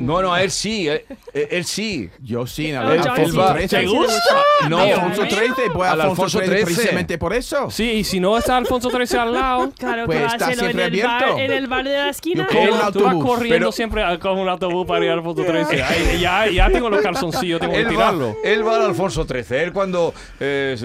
No, 0.00 0.22
no, 0.22 0.32
a 0.32 0.42
él 0.42 0.50
sí. 0.50 0.88
eh, 0.88 1.04
eh, 1.32 1.48
él 1.52 1.64
sí. 1.64 2.10
Yo 2.22 2.46
sí, 2.46 2.72
John 2.74 2.86
Alfonso 2.86 3.48
sí. 3.58 3.58
XIII. 3.58 3.68
¿Te 3.68 3.86
gusta? 3.86 4.34
No, 4.68 4.78
Alfonso. 4.78 5.22
XIII, 5.24 5.50
pues 5.72 5.90
Al 5.90 6.00
Alfonso 6.00 6.38
XIII 6.40 6.64
precisamente 6.64 7.18
por 7.18 7.32
eso. 7.34 7.70
Sí, 7.70 7.90
y 7.90 8.04
si 8.04 8.20
no 8.20 8.36
está 8.38 8.56
Alfonso 8.56 8.90
XIII 8.90 9.18
al 9.20 9.32
lado, 9.32 9.72
Claro, 9.78 10.06
Pues 10.06 10.18
que 10.18 10.24
está 10.26 10.46
hacerlo 10.46 10.66
en 10.66 10.72
siempre 10.76 10.98
el, 11.00 11.06
bar, 11.06 11.22
abierto. 11.24 11.38
en 11.42 11.52
el 11.52 11.66
bar 11.66 11.84
de 11.84 11.92
la 11.92 12.08
esquina. 12.08 12.48
Yo 12.52 12.58
él, 12.58 12.70
un 12.70 12.70
tú 12.70 12.76
vas 12.78 12.84
autobús, 12.86 13.24
corriendo 13.24 13.58
pero- 13.58 13.72
siempre 13.72 14.02
a- 14.02 14.18
con 14.18 14.38
un 14.38 14.48
autobús 14.48 14.86
para 14.86 15.04
ir 15.04 15.10
al 15.10 15.18
Alfonso 15.18 15.42
XIII. 15.70 15.80
Ay, 15.82 16.20
ya, 16.20 16.46
ya 16.48 16.70
tengo 16.70 16.88
los 16.90 17.00
calzoncillos, 17.00 17.60
tengo 17.60 17.72
que 17.72 17.80
Él 17.80 17.86
va, 17.86 17.90
tirarlo. 17.90 18.36
él 18.44 18.66
va 18.66 18.76
al 18.76 18.82
Alfonso 18.82 19.24
XIII. 19.26 19.58
Él 19.58 19.72
cuando 19.72 20.14
eh, 20.40 20.76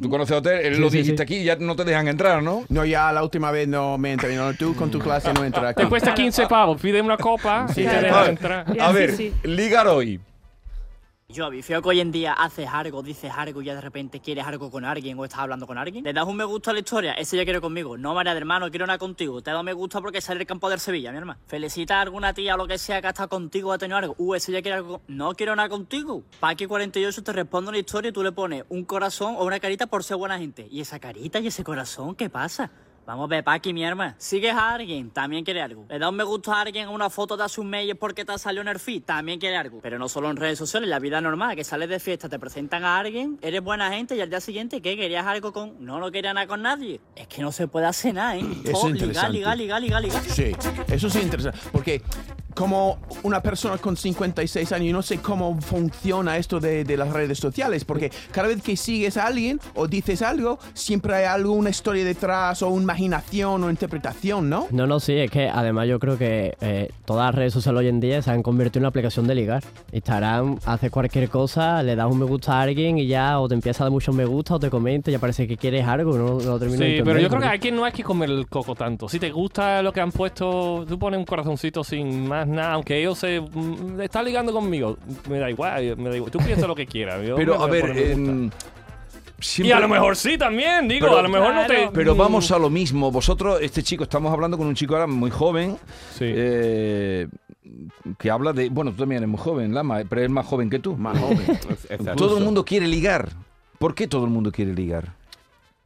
tú 0.00 0.08
conoces 0.10 0.34
a 0.34 0.38
hotel, 0.38 0.60
él 0.64 0.74
Sí, 0.76 0.80
lo 0.80 0.90
sí, 0.90 0.98
dijiste 0.98 1.16
sí. 1.18 1.22
aquí, 1.22 1.44
ya 1.44 1.56
no 1.56 1.76
te 1.76 1.84
dejan 1.84 2.08
entrar, 2.08 2.42
¿no? 2.42 2.64
No, 2.68 2.84
ya 2.84 3.12
la 3.12 3.22
última 3.22 3.50
vez 3.50 3.66
no 3.68 3.98
me 3.98 4.12
entré. 4.12 4.34
No, 4.36 4.52
tú 4.54 4.74
con 4.74 4.90
tu 4.90 4.98
clase 4.98 5.32
no 5.32 5.44
entras 5.44 5.66
aquí. 5.70 5.82
Te 5.82 5.88
cuesta 5.88 6.14
15 6.14 6.46
pavos, 6.46 6.80
pide 6.80 7.00
una 7.00 7.16
copa 7.16 7.66
y 7.70 7.74
te 7.74 7.82
dejan 8.00 8.28
entrar. 8.30 8.53
A 8.80 8.92
ver, 8.92 9.16
sí. 9.16 9.32
ligar 9.44 9.86
hoy. 9.88 10.20
Yo, 11.26 11.50
feo 11.62 11.80
que 11.82 11.88
hoy 11.88 12.00
en 12.00 12.12
día 12.12 12.34
haces 12.34 12.68
algo, 12.70 13.02
dices 13.02 13.32
algo 13.34 13.60
y 13.60 13.64
ya 13.64 13.74
de 13.74 13.80
repente 13.80 14.20
quieres 14.20 14.46
algo 14.46 14.70
con 14.70 14.84
alguien 14.84 15.18
o 15.18 15.24
estás 15.24 15.40
hablando 15.40 15.66
con 15.66 15.78
alguien. 15.78 16.04
Le 16.04 16.12
das 16.12 16.26
un 16.26 16.36
me 16.36 16.44
gusta 16.44 16.70
a 16.70 16.74
la 16.74 16.80
historia, 16.80 17.14
ese 17.14 17.36
ya 17.36 17.44
quiere 17.44 17.60
conmigo. 17.62 17.96
No, 17.96 18.14
María 18.14 18.34
de 18.34 18.38
hermano, 18.40 18.68
quiero 18.70 18.84
una 18.84 18.98
contigo. 18.98 19.42
Te 19.42 19.50
he 19.50 19.52
dado 19.52 19.64
me 19.64 19.72
gusta 19.72 20.00
porque 20.02 20.20
sale 20.20 20.40
el 20.42 20.46
campo 20.46 20.68
del 20.70 20.78
Sevilla, 20.78 21.10
mi 21.12 21.18
hermano. 21.18 21.40
Felicita 21.46 21.98
a 21.98 22.02
alguna 22.02 22.34
tía 22.34 22.54
o 22.54 22.58
lo 22.58 22.68
que 22.68 22.76
sea 22.78 23.00
que 23.00 23.06
ha 23.08 23.10
estado 23.10 23.30
contigo 23.30 23.70
o 23.70 23.72
ha 23.72 23.78
tenido 23.78 23.96
algo. 23.96 24.14
Uh, 24.18 24.34
ese 24.34 24.52
ya 24.52 24.60
quiere 24.62 24.76
algo. 24.76 24.98
con- 25.00 25.16
No 25.16 25.34
quiero 25.34 25.56
nada 25.56 25.68
contigo. 25.70 26.22
Paqui 26.38 26.66
48 26.66 27.24
te 27.24 27.32
responde 27.32 27.70
una 27.70 27.78
historia 27.78 28.10
y 28.10 28.12
tú 28.12 28.22
le 28.22 28.30
pones 28.30 28.64
un 28.68 28.84
corazón 28.84 29.34
o 29.36 29.44
una 29.44 29.58
carita 29.58 29.86
por 29.86 30.04
ser 30.04 30.18
buena 30.18 30.38
gente. 30.38 30.68
¿Y 30.70 30.82
esa 30.82 31.00
carita 31.00 31.40
y 31.40 31.46
ese 31.48 31.64
corazón 31.64 32.14
qué 32.14 32.28
pasa? 32.28 32.70
Vamos 33.06 33.24
a 33.24 33.28
ver, 33.28 33.44
Paqui, 33.44 33.72
mi 33.72 33.84
hermana. 33.84 34.14
Sigues 34.18 34.54
a 34.54 34.74
alguien, 34.74 35.10
también 35.10 35.44
quiere 35.44 35.60
algo. 35.60 35.84
Le 35.88 35.98
da 35.98 36.08
un 36.08 36.16
me 36.16 36.24
gusta 36.24 36.54
a 36.54 36.62
alguien 36.62 36.88
en 36.88 36.94
una 36.94 37.10
foto 37.10 37.36
de 37.36 37.44
hace 37.44 37.60
un 37.60 37.68
mes 37.68 37.86
y 37.86 37.90
es 37.90 37.96
porque 37.96 38.24
te 38.24 38.38
salió 38.38 38.62
en 38.62 38.68
el 38.68 38.78
feed, 38.78 39.02
también 39.02 39.38
quiere 39.38 39.56
algo. 39.56 39.80
Pero 39.82 39.98
no 39.98 40.08
solo 40.08 40.30
en 40.30 40.36
redes 40.36 40.58
sociales, 40.58 40.88
la 40.88 40.98
vida 40.98 41.20
normal, 41.20 41.54
que 41.54 41.64
sales 41.64 41.88
de 41.88 42.00
fiesta, 42.00 42.28
te 42.28 42.38
presentan 42.38 42.84
a 42.84 42.98
alguien, 42.98 43.38
eres 43.42 43.62
buena 43.62 43.90
gente 43.92 44.16
y 44.16 44.20
al 44.20 44.30
día 44.30 44.40
siguiente, 44.40 44.80
¿qué? 44.80 44.96
¿Querías 44.96 45.26
algo 45.26 45.52
con...? 45.52 45.84
No, 45.84 45.98
no 45.98 46.10
quería 46.10 46.32
nada 46.32 46.46
con 46.46 46.62
nadie. 46.62 47.00
Es 47.14 47.26
que 47.26 47.42
no 47.42 47.52
se 47.52 47.68
puede 47.68 47.86
hacer 47.86 48.14
nada, 48.14 48.36
¿eh? 48.36 48.40
Eso 48.64 48.88
es 48.88 48.94
interesante. 48.94 49.06
Ligar, 49.06 49.30
ligar, 49.30 49.58
ligar, 49.58 49.82
ligar, 49.82 50.02
ligar. 50.02 50.22
Sí, 50.24 50.52
eso 50.88 51.10
sí 51.10 51.18
es 51.18 51.24
interesante. 51.24 51.58
Porque 51.72 52.02
como 52.54 52.98
una 53.22 53.40
persona 53.40 53.78
con 53.78 53.96
56 53.96 54.72
años, 54.72 54.86
yo 54.86 54.92
no 54.92 55.02
sé 55.02 55.18
cómo 55.18 55.60
funciona 55.60 56.36
esto 56.36 56.60
de, 56.60 56.84
de 56.84 56.96
las 56.96 57.12
redes 57.12 57.38
sociales. 57.38 57.84
Porque 57.84 58.10
cada 58.32 58.48
vez 58.48 58.62
que 58.62 58.76
sigues 58.76 59.16
a 59.16 59.26
alguien 59.26 59.60
o 59.74 59.86
dices 59.86 60.22
algo, 60.22 60.58
siempre 60.72 61.14
hay 61.14 61.24
algo, 61.24 61.52
una 61.52 61.70
historia 61.70 62.04
detrás 62.04 62.62
o 62.62 62.68
una 62.68 62.82
imaginación 62.82 63.64
o 63.64 63.70
interpretación, 63.70 64.48
¿no? 64.48 64.66
No, 64.70 64.86
no, 64.86 65.00
sí, 65.00 65.14
es 65.14 65.30
que 65.30 65.48
además 65.48 65.88
yo 65.88 65.98
creo 65.98 66.18
que 66.18 66.56
eh, 66.60 66.90
todas 67.04 67.26
las 67.26 67.34
redes 67.34 67.52
sociales 67.52 67.80
hoy 67.80 67.88
en 67.88 68.00
día 68.00 68.22
se 68.22 68.30
han 68.30 68.42
convertido 68.42 68.80
en 68.80 68.82
una 68.82 68.88
aplicación 68.88 69.26
de 69.26 69.34
ligar. 69.34 69.62
Instagram 69.92 70.58
hace 70.64 70.90
cualquier 70.90 71.28
cosa, 71.28 71.82
le 71.82 71.96
das 71.96 72.10
un 72.10 72.18
me 72.18 72.24
gusta 72.24 72.58
a 72.58 72.62
alguien 72.62 72.98
y 72.98 73.06
ya 73.06 73.40
o 73.40 73.48
te 73.48 73.54
empieza 73.54 73.82
a 73.82 73.86
dar 73.86 73.92
muchos 73.92 74.14
me 74.14 74.24
gusta 74.24 74.54
o 74.54 74.58
te 74.60 74.70
comenta 74.70 75.10
y 75.10 75.12
ya 75.12 75.18
parece 75.18 75.46
que 75.46 75.56
quieres 75.56 75.86
algo, 75.86 76.16
no, 76.16 76.38
no 76.40 76.58
de 76.58 76.70
Sí, 76.70 77.02
pero 77.04 77.18
yo 77.20 77.28
creo 77.28 77.40
que 77.40 77.48
aquí 77.48 77.70
no 77.70 77.84
hay 77.84 77.92
que 77.92 78.02
comer 78.02 78.30
el 78.30 78.46
coco 78.48 78.74
tanto. 78.74 79.08
Si 79.08 79.18
te 79.18 79.30
gusta 79.30 79.82
lo 79.82 79.92
que 79.92 80.00
han 80.00 80.12
puesto, 80.12 80.84
tú 80.88 80.98
pones 80.98 81.18
un 81.18 81.24
corazoncito 81.24 81.84
sin 81.84 82.28
más 82.28 82.43
nada, 82.46 82.72
aunque 82.72 82.98
ellos 83.00 83.18
se 83.18 83.40
mm, 83.40 84.00
está 84.00 84.22
ligando 84.22 84.52
conmigo, 84.52 84.96
me 85.28 85.38
da 85.38 85.50
igual, 85.50 85.96
me 85.96 86.08
da 86.10 86.16
igual. 86.16 86.30
Tú 86.30 86.38
piensa 86.38 86.66
lo 86.66 86.74
que 86.74 86.86
quieras. 86.86 87.24
yo 87.26 87.36
Pero 87.36 87.58
me 87.58 87.64
a 87.64 87.66
ver, 87.66 88.50
y 89.58 89.72
a 89.72 89.80
lo 89.80 89.88
mejor 89.88 90.16
sí 90.16 90.38
también, 90.38 90.88
digo, 90.88 91.06
Pero- 91.06 91.18
a 91.18 91.22
lo 91.22 91.28
mejor 91.28 91.54
no 91.54 91.66
te. 91.66 91.90
Pero 91.92 92.14
mm, 92.14 92.18
vamos 92.18 92.50
a 92.50 92.58
lo 92.58 92.70
mismo. 92.70 93.10
Vosotros, 93.10 93.58
este 93.60 93.82
chico, 93.82 94.04
estamos 94.04 94.32
hablando 94.32 94.56
con 94.56 94.66
un 94.66 94.74
chico 94.74 94.94
ahora 94.94 95.06
muy 95.06 95.30
joven. 95.30 95.76
Sí. 96.16 96.24
eh, 96.26 97.28
que 98.18 98.30
habla 98.30 98.52
de. 98.52 98.68
Bueno, 98.70 98.92
tú 98.92 98.98
también 98.98 99.18
eres 99.18 99.28
muy 99.28 99.40
joven, 99.40 99.74
Lama, 99.74 100.02
pero 100.08 100.22
es 100.22 100.30
más 100.30 100.46
joven 100.46 100.70
que 100.70 100.78
tú. 100.78 100.96
Más 100.96 101.18
joven. 101.18 101.58
Todo 102.16 102.38
el 102.38 102.44
mundo 102.44 102.64
quiere 102.64 102.86
ligar. 102.86 103.28
¿Por 103.78 103.94
qué 103.94 104.06
todo 104.06 104.24
el 104.24 104.30
mundo 104.30 104.50
quiere 104.52 104.72
ligar? 104.72 105.12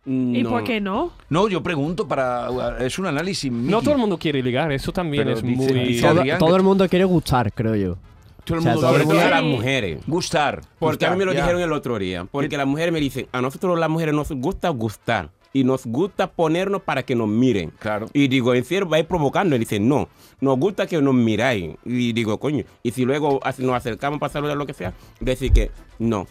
¿Y 0.09 0.43
No. 0.43 0.51
por 0.51 0.65
qué 0.65 0.81
no? 0.81 1.13
No, 1.29 1.49
yo 1.49 1.63
pregunto 1.63 2.09
para. 2.09 2.79
Es 2.81 2.99
un 2.99 3.07
análisis. 3.07 3.53
No 3.53 3.83
todo 3.83 3.93
el 3.93 3.99
mundo 4.01 4.19
quiere 4.19 4.43
ligar, 4.43 4.73
eso 4.73 4.91
también 4.93 5.25
Pero 5.25 5.37
es 5.37 5.43
dice- 5.43 5.73
muy. 5.75 5.85
dice 5.85 6.09
todo, 6.09 6.23
todo 6.39 6.57
el 6.57 6.63
mundo 6.63 6.89
quiere 6.89 7.05
gustar, 7.05 7.53
creo 7.53 7.75
yo. 7.77 7.97
Todo 8.45 8.55
el 8.55 8.61
O 8.61 8.63
sea, 8.63 8.73
mundo 8.73 8.81
todo 9.13 9.21
a 9.21 9.29
las 9.31 9.43
mujeres. 9.43 10.01
Gustar. 10.07 10.63
Porque 10.79 11.05
a 11.05 11.11
mí 11.11 11.19
me 11.19 11.27
lo 11.27 11.35
Ya. 11.35 11.41
dijeron 11.43 11.61
el 11.61 11.73
otro 11.73 11.99
día. 11.99 12.27
Porque 12.31 12.57
las 12.57 12.67
mujeres 12.67 12.91
me 12.93 13.01
dicen, 13.01 13.27
a 13.33 13.43
nosotros 13.43 13.79
las 13.79 13.91
mujeres 13.91 14.15
nos 14.15 14.31
gusta 14.33 14.71
gustar. 14.71 15.29
Y 15.53 15.65
nos 15.65 15.87
gusta 15.87 16.31
ponernos 16.31 16.83
para 16.83 17.03
que 17.03 17.15
nos 17.15 17.27
miren. 17.29 17.71
Claro. 17.79 18.07
Y 18.13 18.29
digo, 18.29 18.55
en 18.55 18.65
serio, 18.65 18.87
vais 18.87 19.05
provocando. 19.07 19.57
Y 19.57 19.59
dicen, 19.59 19.89
no, 19.89 20.09
nos 20.41 20.59
gusta 20.59 20.87
que 20.87 21.01
nos 21.03 21.15
miráis. 21.15 21.75
Y 21.85 22.13
digo, 22.13 22.39
coño, 22.39 22.65
y 22.83 22.91
si 22.93 23.05
luego 23.05 23.41
nos 23.59 23.75
acercamos 23.75 24.19
para 24.21 24.33
saludar 24.33 24.57
lo 24.57 24.67
que 24.67 24.75
sea, 24.75 24.93
decir 25.21 25.53
que 25.53 25.71
no. 25.99 26.27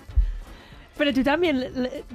Pero 0.97 1.13
tú 1.13 1.23
también 1.23 1.63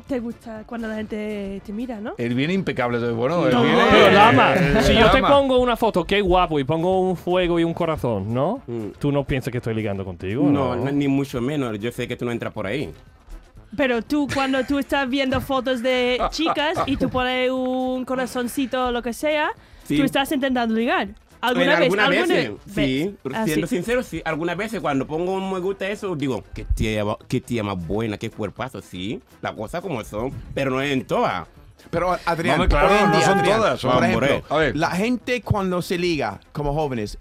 te 0.08 0.18
gusta 0.18 0.64
cuando 0.66 0.88
la 0.88 0.96
gente 0.96 1.62
te 1.64 1.72
mira, 1.72 2.00
¿no? 2.00 2.14
Él 2.18 2.34
viene 2.34 2.52
impecable. 2.52 2.96
entonces, 2.98 3.16
Bueno, 3.16 3.46
él 3.46 3.54
No. 3.54 3.62
viene. 3.62 3.78
Pero 3.90 4.10
Lama, 4.12 4.54
eh, 4.54 4.78
si 4.82 4.94
yo 4.94 5.10
te 5.10 5.20
Lama. 5.20 5.28
pongo 5.28 5.58
una 5.58 5.76
foto, 5.76 6.04
qué 6.04 6.20
guapo, 6.20 6.58
y 6.58 6.64
pongo 6.64 7.00
un 7.00 7.16
fuego 7.16 7.60
y 7.60 7.64
un 7.64 7.74
corazón, 7.74 8.34
¿no? 8.34 8.60
Mm. 8.66 8.88
Tú 8.98 9.12
no 9.12 9.24
piensas 9.24 9.52
que 9.52 9.58
estoy 9.58 9.74
ligando 9.74 10.04
contigo, 10.04 10.42
No, 10.44 10.74
¿no? 10.74 10.84
no, 10.84 10.90
ni 10.92 11.06
mucho 11.08 11.40
menos. 11.40 11.78
Yo 11.78 11.92
sé 11.92 12.08
que 12.08 12.16
tú 12.16 12.24
no 12.24 12.32
entras 12.32 12.52
por 12.52 12.66
ahí. 12.66 12.90
Pero 13.76 14.02
tú, 14.02 14.28
cuando 14.34 14.64
tú 14.64 14.78
estás 14.78 15.08
viendo 15.08 15.40
fotos 15.40 15.82
de 15.82 16.20
chicas 16.30 16.76
y 16.86 16.96
tú 16.96 17.08
pones 17.08 17.50
un 17.50 18.04
corazoncito 18.04 18.88
o 18.88 18.90
lo 18.90 19.00
que 19.02 19.12
sea, 19.12 19.50
Sí. 19.84 19.96
tú 19.96 20.02
estás 20.04 20.30
intentando 20.32 20.74
ligar. 20.74 21.08
¿Alguna 21.42 21.66
vez? 21.66 21.82
algunas 21.82 22.06
¿Alguna 22.08 22.26
veces, 22.26 22.50
vez? 22.66 22.74
sí. 22.74 23.16
Ah, 23.34 23.44
siendo 23.44 23.66
sí. 23.66 23.76
sincero, 23.76 24.02
sí. 24.02 24.22
Algunas 24.24 24.56
veces 24.56 24.80
cuando 24.80 25.06
pongo 25.06 25.32
un 25.34 25.52
me 25.52 25.58
gusta 25.58 25.88
eso, 25.88 26.14
digo, 26.16 26.42
qué 26.54 26.64
tía, 26.64 27.04
qué 27.28 27.40
tía 27.40 27.62
más 27.62 27.84
buena, 27.86 28.16
qué 28.16 28.30
cuerpazo, 28.30 28.80
sí. 28.80 29.20
Las 29.40 29.52
cosas 29.52 29.80
como 29.82 30.02
son, 30.04 30.32
pero 30.54 30.70
no 30.70 30.80
es 30.80 30.92
en 30.92 31.04
todas. 31.04 31.46
Pero 31.90 32.16
Adrián, 32.26 32.58
Vamos, 32.58 32.68
claro, 32.68 33.08
no 33.08 33.20
son 33.20 33.38
Adrián, 33.40 33.58
todas, 33.58 33.80
son- 33.80 33.92
por 33.92 34.04
ejemplo, 34.04 34.42
A 34.48 34.56
ver. 34.56 34.76
la 34.76 34.90
gente 34.92 35.42
cuando 35.42 35.82
se 35.82 35.98
liga 35.98 36.38
como 36.52 36.72
jóvenes 36.72 37.18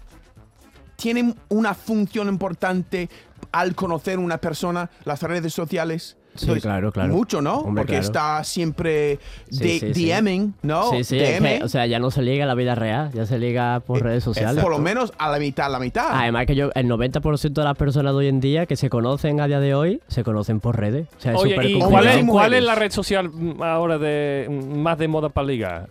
tienen 0.96 1.34
una 1.48 1.74
función 1.74 2.28
importante 2.28 3.08
al 3.50 3.74
conocer 3.74 4.18
una 4.20 4.38
persona, 4.38 4.88
las 5.04 5.20
redes 5.22 5.52
sociales. 5.52 6.16
Sí, 6.34 6.46
claro, 6.60 6.92
claro. 6.92 7.12
Mucho, 7.12 7.42
¿no? 7.42 7.58
Hombre, 7.58 7.82
Porque 7.82 7.92
claro. 7.92 8.06
está 8.06 8.44
siempre 8.44 9.18
de- 9.50 9.78
sí, 9.80 9.92
sí. 9.92 10.10
DMing, 10.12 10.54
¿no? 10.62 10.90
Sí, 10.90 11.04
sí, 11.04 11.18
es 11.18 11.38
DM, 11.40 11.58
que, 11.58 11.64
o 11.64 11.68
sea, 11.68 11.84
ya 11.86 11.98
no 11.98 12.10
se 12.10 12.22
liga 12.22 12.42
en 12.44 12.48
la 12.48 12.54
vida 12.54 12.74
real, 12.74 13.10
ya 13.12 13.26
se 13.26 13.38
liga 13.38 13.80
por 13.80 13.98
Eh, 13.98 14.02
redes 14.02 14.24
sociales. 14.24 14.62
por 14.62 14.70
lo 14.72 14.78
menos 14.78 15.12
a 15.18 15.30
la 15.30 15.38
mitad, 15.38 15.66
a 15.66 15.68
la 15.68 15.78
mitad. 15.78 16.06
Además 16.10 16.46
que 16.46 16.54
yo, 16.54 16.70
el 16.74 16.86
90% 16.88 17.60
de 17.60 17.64
las 17.64 17.76
personas 17.76 18.12
de 18.12 18.18
hoy 18.18 18.28
en 18.28 18.40
día 18.40 18.64
que 18.66 18.76
se 18.76 18.88
conocen 18.88 19.40
a 19.40 19.46
día 19.46 19.60
de 19.60 19.74
hoy, 19.74 20.00
se 20.08 20.24
conocen 20.24 20.60
por 20.60 20.78
redes. 20.78 21.06
O 21.18 21.20
sea, 21.20 21.32
es 21.32 21.38
Oye, 21.38 21.54
súper 21.54 21.70
¿y 21.70 21.78
cuál 21.80 22.06
es, 22.06 22.24
cuál 22.24 22.54
es 22.54 22.62
la 22.62 22.74
red 22.76 22.90
social 22.92 23.30
ahora 23.60 23.98
de 23.98 24.48
más 24.74 24.96
de 24.98 25.08
moda 25.08 25.28
para 25.28 25.46
ligar? 25.46 25.88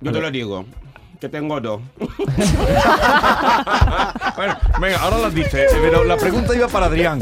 Yo 0.00 0.10
te 0.10 0.20
lo 0.20 0.30
digo, 0.30 0.64
que 1.20 1.28
tengo 1.28 1.60
dos. 1.60 1.80
Bueno, 4.36 4.56
venga, 4.80 4.98
ahora 5.02 5.18
las 5.18 5.34
dice. 5.34 5.66
Pero 5.80 6.04
la 6.04 6.16
pregunta 6.16 6.54
iba 6.54 6.68
para 6.68 6.86
Adrián. 6.86 7.20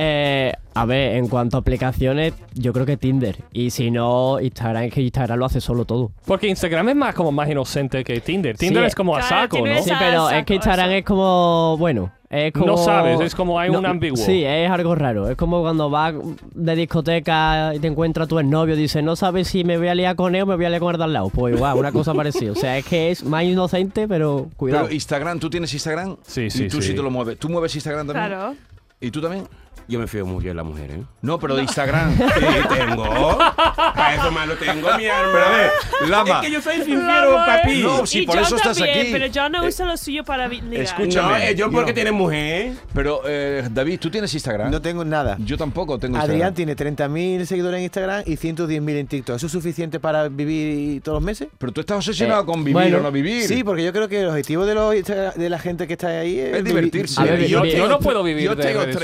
Eh, 0.00 0.52
a 0.74 0.86
ver, 0.86 1.16
en 1.16 1.26
cuanto 1.26 1.56
a 1.56 1.60
aplicaciones, 1.60 2.32
yo 2.54 2.72
creo 2.72 2.86
que 2.86 2.96
Tinder. 2.96 3.34
Y 3.52 3.70
si 3.70 3.90
no, 3.90 4.38
Instagram, 4.38 4.84
es 4.84 4.94
que 4.94 5.02
Instagram 5.02 5.36
lo 5.40 5.46
hace 5.46 5.60
solo 5.60 5.86
todo. 5.86 6.12
Porque 6.24 6.46
Instagram 6.46 6.90
es 6.90 6.94
más 6.94 7.14
como 7.16 7.32
más 7.32 7.50
inocente 7.50 8.04
que 8.04 8.20
Tinder. 8.20 8.56
Tinder 8.56 8.84
Sí, 8.84 8.86
es 8.86 8.94
como 8.94 9.16
a 9.16 9.20
claro, 9.20 9.42
saco, 9.42 9.66
¿no? 9.66 9.82
Sí, 9.82 9.90
a 9.90 9.98
pero 9.98 10.30
es 10.30 10.44
que 10.44 10.54
Instagram 10.54 10.90
es 10.92 11.04
como, 11.04 11.76
bueno, 11.78 12.12
es 12.30 12.52
como... 12.52 12.66
No 12.66 12.76
sabes, 12.76 13.20
es 13.20 13.34
como 13.34 13.58
hay 13.58 13.70
un 13.70 13.84
ambiguo. 13.84 14.16
Sí, 14.16 14.44
es 14.44 14.70
algo 14.70 14.94
raro. 14.94 15.28
Es 15.28 15.36
como 15.36 15.62
cuando 15.62 15.90
vas 15.90 16.14
de 16.54 16.76
discoteca 16.76 17.74
y 17.74 17.80
te 17.80 17.88
encuentras 17.88 18.28
tu 18.28 18.40
novio 18.40 18.76
y 18.76 18.78
dices, 18.78 19.02
no 19.02 19.16
sabes 19.16 19.48
si 19.48 19.64
me 19.64 19.78
voy 19.78 19.88
a 19.88 19.96
liar 19.96 20.14
con 20.14 20.36
él 20.36 20.42
o 20.42 20.46
me 20.46 20.54
voy 20.54 20.66
a 20.66 20.68
liar 20.68 20.80
con 20.80 20.94
el 20.94 20.98
de 20.98 21.04
al 21.04 21.12
lado. 21.12 21.30
Pues 21.30 21.56
igual, 21.56 21.76
una 21.76 21.90
cosa 21.90 22.14
parecida. 22.14 22.52
O 22.52 22.54
sea, 22.54 22.78
es 22.78 22.84
que 22.86 23.10
es 23.10 23.24
más 23.24 23.42
inocente, 23.42 24.06
pero 24.06 24.48
cuidado. 24.56 24.84
Pero 24.84 24.94
Instagram, 24.94 25.40
¿tú 25.40 25.50
tienes 25.50 25.74
Instagram? 25.74 26.18
Sí, 26.22 26.50
sí, 26.50 26.66
Y 26.66 26.68
tú 26.68 26.80
sí. 26.80 26.90
sí 26.90 26.94
te 26.94 27.02
lo 27.02 27.10
mueves. 27.10 27.36
¿Tú 27.36 27.48
mueves 27.48 27.74
Instagram 27.74 28.06
también? 28.06 28.26
Claro. 28.28 28.54
¿Y 29.00 29.10
tú 29.10 29.20
también? 29.20 29.44
Yo 29.88 29.98
me 29.98 30.06
fío 30.06 30.26
mucho 30.26 30.48
de 30.48 30.54
las 30.54 30.66
mujeres. 30.66 30.98
No, 31.22 31.38
pero 31.38 31.56
de 31.56 31.62
Instagram. 31.62 32.14
Sí, 32.38 32.44
tengo. 32.68 33.38
Para 33.38 34.14
eso 34.14 34.30
más 34.30 34.46
lo 34.46 34.56
tengo, 34.56 34.88
mi 34.96 35.06
hermano. 35.06 35.28
Pero 35.32 35.44
a 35.44 35.50
ver, 35.50 35.70
Lama. 36.08 36.40
Es 36.40 36.46
que 36.46 36.52
yo 36.52 36.60
soy 36.62 36.76
sincero, 36.76 37.34
papi. 37.46 37.82
No, 37.82 38.06
sí, 38.06 38.20
y 38.20 38.26
por 38.26 38.36
yo 38.36 38.42
eso 38.42 38.56
estás 38.56 38.76
también, 38.76 39.00
aquí. 39.00 39.08
pero 39.12 39.26
yo 39.26 39.48
no 39.48 39.64
uso 39.66 39.84
lo 39.86 39.96
suyo 39.96 40.24
para 40.24 40.46
ligar. 40.46 40.64
No, 40.68 40.76
Escúchame, 40.76 41.50
eh, 41.50 41.54
yo 41.54 41.70
porque 41.70 41.90
no. 41.92 41.94
tiene 41.94 42.12
mujer. 42.12 42.72
Pero, 42.94 43.22
eh, 43.26 43.66
David, 43.70 43.98
¿tú 43.98 44.10
tienes 44.10 44.32
Instagram? 44.34 44.70
No 44.70 44.80
tengo 44.82 45.04
nada. 45.04 45.36
Yo 45.40 45.56
tampoco 45.56 45.98
tengo 45.98 46.18
Adrián 46.18 46.52
Instagram. 46.54 46.76
tiene 46.76 46.96
30.000 47.08 47.44
seguidores 47.46 47.78
en 47.78 47.84
Instagram 47.84 48.22
y 48.26 48.36
110.000 48.36 48.90
en 48.96 49.06
TikTok. 49.06 49.36
¿Eso 49.36 49.46
es 49.46 49.52
suficiente 49.52 49.98
para 50.00 50.28
vivir 50.28 51.00
todos 51.02 51.16
los 51.16 51.24
meses? 51.24 51.48
Pero 51.58 51.72
tú 51.72 51.80
estás 51.80 51.96
obsesionado 51.96 52.42
Eh, 52.42 52.46
con 52.46 52.60
vivir 52.60 52.72
bueno, 52.74 52.98
o 52.98 53.00
no 53.00 53.10
vivir. 53.10 53.44
Sí, 53.44 53.64
porque 53.64 53.82
yo 53.84 53.92
creo 53.92 54.08
que 54.08 54.20
el 54.20 54.28
objetivo 54.28 54.66
de, 54.66 54.74
los, 54.74 54.94
de 54.94 55.48
la 55.50 55.58
gente 55.58 55.86
que 55.86 55.94
está 55.94 56.08
ahí 56.08 56.38
es, 56.38 56.62
divertirse. 56.62 57.20
A 57.20 57.24
ver, 57.24 57.40
Y 57.42 57.48
Yo, 57.48 57.88
no 57.88 57.98
puedo 57.98 58.22
vivir 58.22 58.44
Yo 58.44 58.54
de 58.54 58.62
tengo 58.62 58.80
redes 58.84 58.98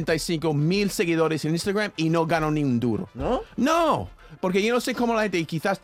sociales. 0.00 0.24
375 0.24 0.54
mil 0.54 0.90
seguidores 0.90 1.44
en 1.44 1.52
Instagram 1.52 1.92
y 1.96 2.08
no 2.08 2.26
gano 2.26 2.50
ni 2.50 2.62
un 2.64 2.78
duro. 2.80 3.08
¿No? 3.14 3.40
No, 3.56 4.08
porque 4.40 4.62
yo 4.62 4.74
no 4.74 4.80
sé 4.80 4.94
cómo 4.94 5.14
la 5.14 5.22
gente 5.22 5.42
quizás 5.44 5.80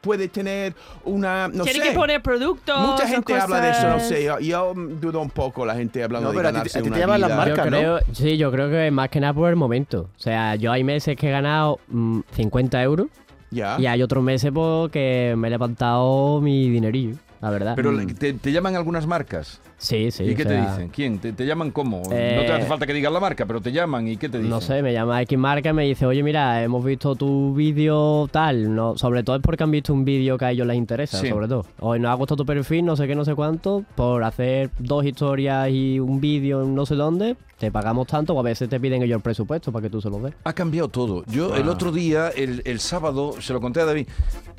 puede 0.00 0.28
tener 0.28 0.74
una, 1.04 1.48
no 1.48 1.64
Tiene 1.64 1.80
sé. 1.80 1.88
que 1.88 1.94
poner 1.94 2.22
productos. 2.22 2.78
Mucha 2.80 3.06
gente 3.08 3.34
habla 3.38 3.60
de 3.60 3.70
eso, 3.70 3.88
no 3.88 4.00
sé. 4.00 4.24
Yo, 4.24 4.38
yo, 4.38 4.72
dudo 4.74 5.20
un 5.20 5.30
poco 5.30 5.66
la 5.66 5.74
gente 5.74 6.02
hablando 6.04 6.28
No, 6.28 6.32
de 6.32 6.36
pero 6.36 6.48
a 6.48 6.52
ti- 6.52 6.56
ganarse 6.56 6.78
a 6.78 6.82
ti 6.82 6.88
te 6.88 6.90
una 6.90 6.98
llaman 7.00 7.20
las 7.20 7.30
vida. 7.30 7.36
marcas. 7.36 7.82
Yo 7.82 7.98
sí, 8.14 8.36
yo 8.36 8.50
creo 8.52 8.70
que 8.70 8.90
más 8.90 9.08
que 9.08 9.20
nada 9.20 9.32
por 9.34 9.50
el 9.50 9.56
momento. 9.56 10.08
O 10.16 10.20
sea, 10.20 10.54
yo 10.56 10.70
hay 10.72 10.84
meses 10.84 11.16
que 11.16 11.28
he 11.28 11.32
ganado 11.32 11.80
mm, 11.88 12.20
50 12.32 12.82
euros 12.82 13.08
Ya. 13.50 13.76
y 13.80 13.86
hay 13.86 14.02
otros 14.02 14.22
meses 14.22 14.50
pues, 14.54 14.90
que 14.92 15.34
me 15.36 15.48
he 15.48 15.50
levantado 15.50 16.40
mi 16.40 16.68
dinerillo, 16.70 17.16
la 17.40 17.50
verdad. 17.50 17.72
Pero 17.76 17.90
Mm, 17.92 18.14
¿te, 18.14 18.32
te 18.34 18.52
llaman 18.52 18.76
algunas 18.76 19.06
marcas. 19.06 19.60
Sí, 19.78 20.10
sí. 20.10 20.24
¿Y 20.24 20.34
qué 20.34 20.44
te 20.44 20.60
dicen? 20.60 20.88
¿Quién? 20.88 21.18
¿Te, 21.18 21.32
te 21.32 21.44
llaman 21.46 21.70
cómo? 21.70 22.02
no 22.04 22.10
Eh, 22.12 22.44
te 22.46 22.52
hace 22.52 22.66
falta 22.66 22.86
que 22.86 22.92
digas 22.94 23.12
la 23.12 23.20
marca, 23.20 23.44
pero 23.46 23.60
te 23.60 23.72
llaman 23.72 24.08
y 24.08 24.16
¿qué 24.16 24.28
te 24.28 24.38
dicen? 24.38 24.50
No 24.50 24.60
sé, 24.60 24.82
me 24.82 24.92
llama 24.92 25.20
X 25.22 25.38
marca 25.38 25.70
y 25.70 25.72
me 25.72 25.84
dice, 25.84 26.06
oye, 26.06 26.22
mira, 26.22 26.62
hemos 26.62 26.84
visto 26.84 27.14
tu 27.14 27.54
vídeo 27.54 28.28
tal. 28.30 28.74
No, 28.74 28.96
sobre 28.96 29.22
todo 29.22 29.36
es 29.36 29.42
porque 29.42 29.64
han 29.64 29.70
visto 29.70 29.92
un 29.92 30.04
vídeo 30.04 30.38
que 30.38 30.44
a 30.46 30.50
ellos 30.52 30.66
les 30.66 30.76
interesa, 30.76 31.18
Sí. 31.18 31.28
sobre 31.28 31.48
todo. 31.48 31.66
Hoy 31.80 32.00
nos 32.00 32.10
ha 32.10 32.14
gustado 32.14 32.36
tu 32.36 32.46
perfil, 32.46 32.84
no 32.84 32.96
sé 32.96 33.06
qué, 33.06 33.14
no 33.14 33.24
sé 33.24 33.34
cuánto, 33.34 33.84
por 33.94 34.24
hacer 34.24 34.70
dos 34.78 35.04
historias 35.04 35.68
y 35.70 35.98
un 36.00 36.20
vídeo 36.20 36.62
en 36.62 36.74
no 36.74 36.86
sé 36.86 36.94
dónde, 36.94 37.36
te 37.58 37.70
pagamos 37.70 38.06
tanto 38.06 38.34
o 38.34 38.40
a 38.40 38.42
veces 38.42 38.68
te 38.68 38.78
piden 38.78 39.02
ellos 39.02 39.16
el 39.16 39.22
presupuesto 39.22 39.72
para 39.72 39.82
que 39.82 39.90
tú 39.90 40.00
se 40.00 40.10
lo 40.10 40.18
des. 40.20 40.34
Ha 40.44 40.52
cambiado 40.52 40.88
todo. 40.88 41.24
Yo 41.26 41.54
el 41.56 41.68
otro 41.68 41.90
día, 41.92 42.28
el, 42.28 42.62
el 42.64 42.80
sábado, 42.80 43.34
se 43.40 43.52
lo 43.52 43.60
conté 43.60 43.80
a 43.80 43.84
David, 43.86 44.06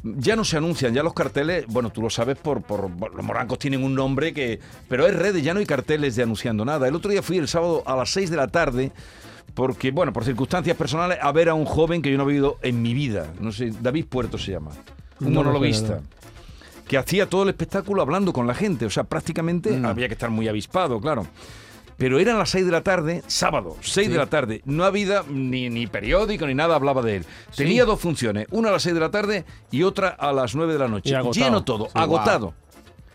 ya 0.03 0.35
no 0.35 0.43
se 0.43 0.57
anuncian, 0.57 0.93
ya 0.93 1.03
los 1.03 1.13
carteles, 1.13 1.65
bueno, 1.67 1.89
tú 1.91 2.01
lo 2.01 2.09
sabes 2.09 2.37
por, 2.37 2.61
por 2.63 2.89
los 3.15 3.25
morancos 3.25 3.59
tienen 3.59 3.83
un 3.83 3.93
nombre 3.95 4.33
que, 4.33 4.59
pero 4.87 5.06
es 5.07 5.15
redes, 5.15 5.43
ya 5.43 5.53
no 5.53 5.59
hay 5.59 5.65
carteles 5.65 6.15
de 6.15 6.23
anunciando 6.23 6.63
nada. 6.65 6.87
El 6.87 6.95
otro 6.95 7.09
día 7.11 7.21
fui 7.21 7.37
el 7.37 7.47
sábado 7.47 7.83
a 7.85 7.95
las 7.95 8.09
6 8.11 8.29
de 8.29 8.37
la 8.37 8.47
tarde 8.47 8.91
porque, 9.53 9.91
bueno, 9.91 10.13
por 10.13 10.23
circunstancias 10.23 10.77
personales, 10.77 11.17
a 11.21 11.31
ver 11.31 11.49
a 11.49 11.53
un 11.53 11.65
joven 11.65 12.01
que 12.01 12.11
yo 12.11 12.17
no 12.17 12.29
he 12.29 12.33
visto 12.33 12.57
en 12.61 12.81
mi 12.81 12.93
vida. 12.93 13.27
No 13.39 13.51
sé, 13.51 13.71
David 13.81 14.05
Puerto 14.07 14.37
se 14.37 14.51
llama, 14.51 14.71
un 15.19 15.33
No 15.33 15.43
monologuista. 15.43 16.01
que 16.87 16.97
hacía 16.97 17.27
todo 17.27 17.43
el 17.43 17.49
espectáculo 17.49 18.01
hablando 18.01 18.31
con 18.31 18.45
la 18.47 18.53
gente. 18.53 18.85
O 18.85 18.89
sea, 18.89 19.03
prácticamente 19.03 19.71
Mm. 19.71 19.85
había 19.85 20.07
que 20.07 20.13
estar 20.13 20.29
muy 20.29 20.47
avispado, 20.47 21.01
claro. 21.01 21.25
Pero 21.97 22.19
eran 22.19 22.37
las 22.37 22.51
6 22.51 22.63
de 22.67 22.71
la 22.71 22.81
tarde, 22.83 23.23
sábado, 23.25 23.75
6 23.81 24.09
de 24.11 24.17
la 24.17 24.27
tarde. 24.27 24.61
No 24.65 24.83
había 24.85 25.23
ni, 25.27 25.67
ni 25.71 25.87
periódico 25.87 26.45
ni 26.45 26.53
nada 26.53 26.75
hablaba 26.75 27.01
de 27.01 27.17
él. 27.17 27.25
Tenía 27.55 27.85
dos 27.85 27.99
funciones, 27.99 28.45
una 28.51 28.69
a 28.69 28.73
las 28.73 28.83
6 28.83 28.93
de 28.93 29.01
la 29.01 29.09
tarde 29.09 29.45
y 29.71 29.81
otra 29.81 30.09
a 30.09 30.31
las 30.31 30.53
9 30.53 30.73
de 30.73 30.79
la 30.79 30.87
noche. 30.87 31.15
Lleno 31.33 31.63
todo, 31.63 31.85
Sí, 31.85 31.91
agotado. 31.95 32.53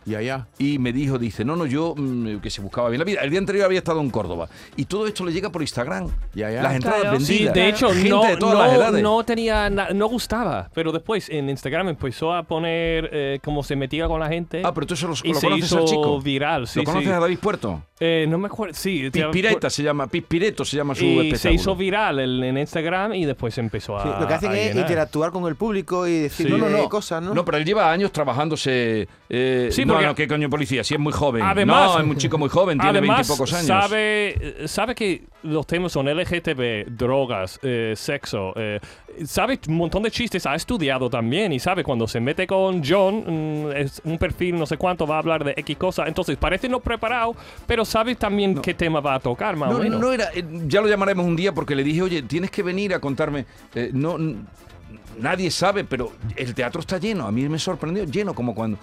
Ya, 0.05 0.21
ya. 0.21 0.47
Y 0.59 0.79
me 0.79 0.93
dijo, 0.93 1.19
dice, 1.19 1.45
no, 1.45 1.55
no, 1.57 1.65
yo 1.67 1.95
mm, 1.97 2.39
que 2.39 2.51
se 2.51 2.61
buscaba 2.61 2.89
bien 2.89 2.99
la 2.99 3.05
vida. 3.05 3.21
El 3.23 3.31
día 3.31 3.39
anterior 3.39 3.67
había 3.67 3.79
estado 3.79 4.01
en 4.01 4.11
Córdoba. 4.11 4.49
Y 4.77 4.85
todo 4.87 5.07
esto 5.07 5.25
le 5.25 5.33
llega 5.33 5.51
por 5.51 5.63
Instagram. 5.63 6.09
Ya, 6.35 6.51
ya. 6.51 6.63
Las 6.63 6.75
entradas 6.75 7.01
Claro. 7.03 7.21
Sí, 7.21 7.33
vendidas. 7.35 7.55
de 7.55 7.69
hecho, 7.69 7.89
Gente 7.91 8.09
no, 8.09 8.25
de 8.25 8.37
todas 8.37 8.59
las 8.59 8.73
no, 8.73 8.79
edades. 8.83 9.03
no 9.03 9.25
tenía, 9.25 9.71
na- 9.71 9.91
no 9.91 10.07
gustaba, 10.09 10.69
pero 10.75 10.91
después 10.93 11.29
en 11.31 11.49
Instagram 11.49 11.89
empezó 11.91 12.35
a 12.35 12.43
poner 12.43 13.09
eh, 13.13 13.39
cómo 13.45 13.63
se 13.63 13.77
metía 13.77 14.09
con 14.09 14.19
la 14.21 14.29
gente. 14.29 14.63
Ah, 14.65 14.73
pero 14.75 14.87
tú 14.87 14.95
eso 14.95 15.07
lo, 15.09 15.15
y 15.23 15.33
lo 15.33 15.35
se 15.41 15.47
conoces 15.47 15.67
hizo 15.67 15.79
al 15.79 15.85
chico. 15.85 16.21
viral, 16.21 16.67
sí, 16.67 16.81
¿Lo 16.81 16.85
conoces 16.85 17.09
sí. 17.09 17.15
a 17.15 17.21
David 17.21 17.39
Puerto? 17.39 17.83
Eh, 18.01 18.27
no 18.29 18.39
me 18.39 18.47
acuerdo, 18.49 18.75
sí. 18.75 19.09
te- 19.11 19.23
Pispireta 19.23 19.71
se 19.71 19.83
llama, 19.85 20.09
Pispireto 20.09 20.65
se 20.65 20.77
llama 20.77 20.95
su 20.97 21.05
Y 21.05 21.15
se 21.15 21.23
espectáculo. 21.29 21.55
hizo 21.55 21.77
viral 21.77 22.19
el- 22.19 22.43
en 22.43 22.59
Instagram 22.59 23.15
y 23.15 23.25
después 23.25 23.57
empezó 23.59 23.97
a. 23.97 24.03
Sí, 24.03 24.09
lo 24.21 24.27
que 24.27 24.35
hacen 24.35 24.51
a 24.51 24.59
es 24.59 24.69
llenar. 24.75 24.83
interactuar 24.83 25.31
con 25.31 25.47
el 25.47 25.55
público 25.55 26.09
y 26.09 26.19
decir 26.23 26.47
Sí. 26.49 26.53
No, 26.53 26.59
no, 26.59 26.69
no. 26.69 26.89
cosas, 26.89 27.23
¿no? 27.23 27.33
No, 27.35 27.45
pero 27.45 27.59
él 27.59 27.65
lleva 27.65 27.91
años 27.93 28.11
trabajándose. 28.13 29.07
Eh, 29.29 29.69
Sí, 29.71 29.85
no, 29.85 29.92
porque- 29.93 30.07
no, 30.07 30.15
¿qué 30.15 30.29
coño 30.29 30.51
policía? 30.51 30.83
Si 30.85 30.95
es 30.95 31.01
muy 31.01 31.13
joven. 31.13 31.43
Además- 31.43 31.95
no, 31.97 32.01
es 32.01 32.07
un 32.11 32.17
chico 32.17 32.39
muy 32.39 32.49
joven, 32.49 32.79
tiene 32.79 33.01
veintipocos 33.01 33.53
años. 33.53 33.67
Sabe, 33.67 34.57
sabe 34.67 34.95
que 34.95 35.25
los 35.43 35.67
temas 35.67 35.93
son 35.93 36.09
LGTB, 36.09 36.87
drogas, 36.97 37.59
eh, 37.63 37.95
sexo. 37.97 38.53
eh, 38.57 38.81
sabe 39.25 39.59
un 39.69 39.77
montón 39.77 40.03
de 40.05 40.11
chistes, 40.11 40.47
ha 40.47 40.55
estudiado 40.55 41.11
también 41.11 41.53
y 41.53 41.59
sabe 41.59 41.85
cuando 41.85 42.07
se 42.09 42.21
mete 42.21 42.47
con 42.47 42.83
John, 42.85 43.67
mm, 43.67 43.73
es 43.77 44.01
un 44.05 44.17
perfil 44.19 44.59
no 44.59 44.65
sé 44.67 44.77
cuánto, 44.77 45.07
va 45.07 45.17
a 45.17 45.19
hablar 45.19 45.45
de 45.45 45.53
X 45.57 45.77
cosa. 45.77 46.07
Entonces 46.07 46.37
parece 46.37 46.69
no 46.69 46.81
preparado, 46.81 47.35
pero 47.67 47.85
sabe 47.85 48.15
también 48.15 48.55
qué 48.57 48.75
tema 48.75 49.01
va 49.01 49.15
a 49.15 49.21
tocar, 49.21 49.57
más 49.57 49.71
No, 49.71 49.77
o 49.77 49.79
menos. 49.81 50.01
no 50.01 50.13
era. 50.13 50.27
eh, 50.35 50.45
Ya 50.67 50.81
lo 50.81 50.89
llamaremos 50.89 51.27
un 51.27 51.37
día 51.37 51.53
porque 51.53 51.75
le 51.75 51.85
dije, 51.85 52.03
oye, 52.03 52.23
tienes 52.23 52.51
que 52.51 52.63
venir 52.63 52.95
a 52.95 53.01
contarme. 53.01 53.45
eh, 53.75 53.91
no. 53.93 54.17
Nadie 55.21 55.51
sabe, 55.51 55.85
pero 55.85 56.13
el 56.37 56.55
teatro 56.55 56.81
está 56.81 56.99
lleno. 56.99 57.27
A 57.27 57.31
mí 57.33 57.49
me 57.49 57.59
sorprendió, 57.59 58.05
lleno 58.05 58.35
como 58.35 58.55
cuando. 58.55 58.79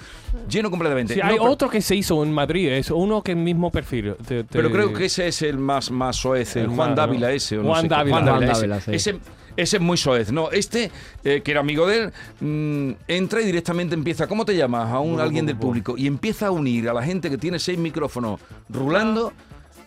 Lleno 0.49 0.69
completamente. 0.69 1.13
Sí, 1.15 1.19
No, 1.19 1.25
hay 1.27 1.37
pero- 1.37 1.51
otro 1.51 1.69
que 1.69 1.81
se 1.81 1.95
hizo 1.95 2.23
en 2.23 2.31
Madrid, 2.31 2.69
es 2.69 2.91
uno 2.91 3.21
que 3.23 3.31
es 3.31 3.37
mismo 3.37 3.71
perfil. 3.71 4.15
Te- 4.27 4.43
te- 4.43 4.57
Pero 4.57 4.71
creo 4.71 4.93
que 4.93 5.05
ese 5.05 5.27
es 5.27 5.41
el 5.41 5.57
más, 5.57 5.89
más 5.91 6.15
soez, 6.17 6.55
el 6.55 6.63
El 6.63 6.67
Juan 6.69 6.89
más, 6.89 6.95
Dávila 6.95 7.27
¿no? 7.27 7.33
ese. 7.33 7.57
O 7.57 7.63
no 7.63 7.69
Juan 7.69 7.81
sé. 7.83 7.87
Dávila. 7.87 8.21
Juan 8.21 8.43
ese. 8.43 8.51
Dávila, 8.53 8.81
sí. 8.81 8.91
Ese, 8.93 9.19
ese 9.57 9.77
es 9.77 9.81
muy 9.81 9.97
soez. 9.97 10.31
No, 10.31 10.51
este, 10.51 10.91
eh, 11.23 11.41
que 11.43 11.51
era 11.51 11.59
amigo 11.59 11.87
de 11.87 11.97
él, 12.03 12.13
mm, 12.39 12.91
entra 13.07 13.41
y 13.41 13.45
directamente 13.45 13.95
empieza. 13.95 14.27
¿Cómo 14.27 14.45
te 14.45 14.55
llamas? 14.55 14.89
A 14.93 14.99
un 14.99 15.19
alguien 15.19 15.45
del 15.45 15.57
público. 15.57 15.95
Y 15.97 16.07
empieza 16.07 16.47
a 16.47 16.51
unir 16.51 16.87
a 16.89 16.93
la 16.93 17.03
gente 17.03 17.29
que 17.29 17.37
tiene 17.37 17.59
seis 17.59 17.77
micrófonos 17.77 18.39
rulando. 18.69 19.33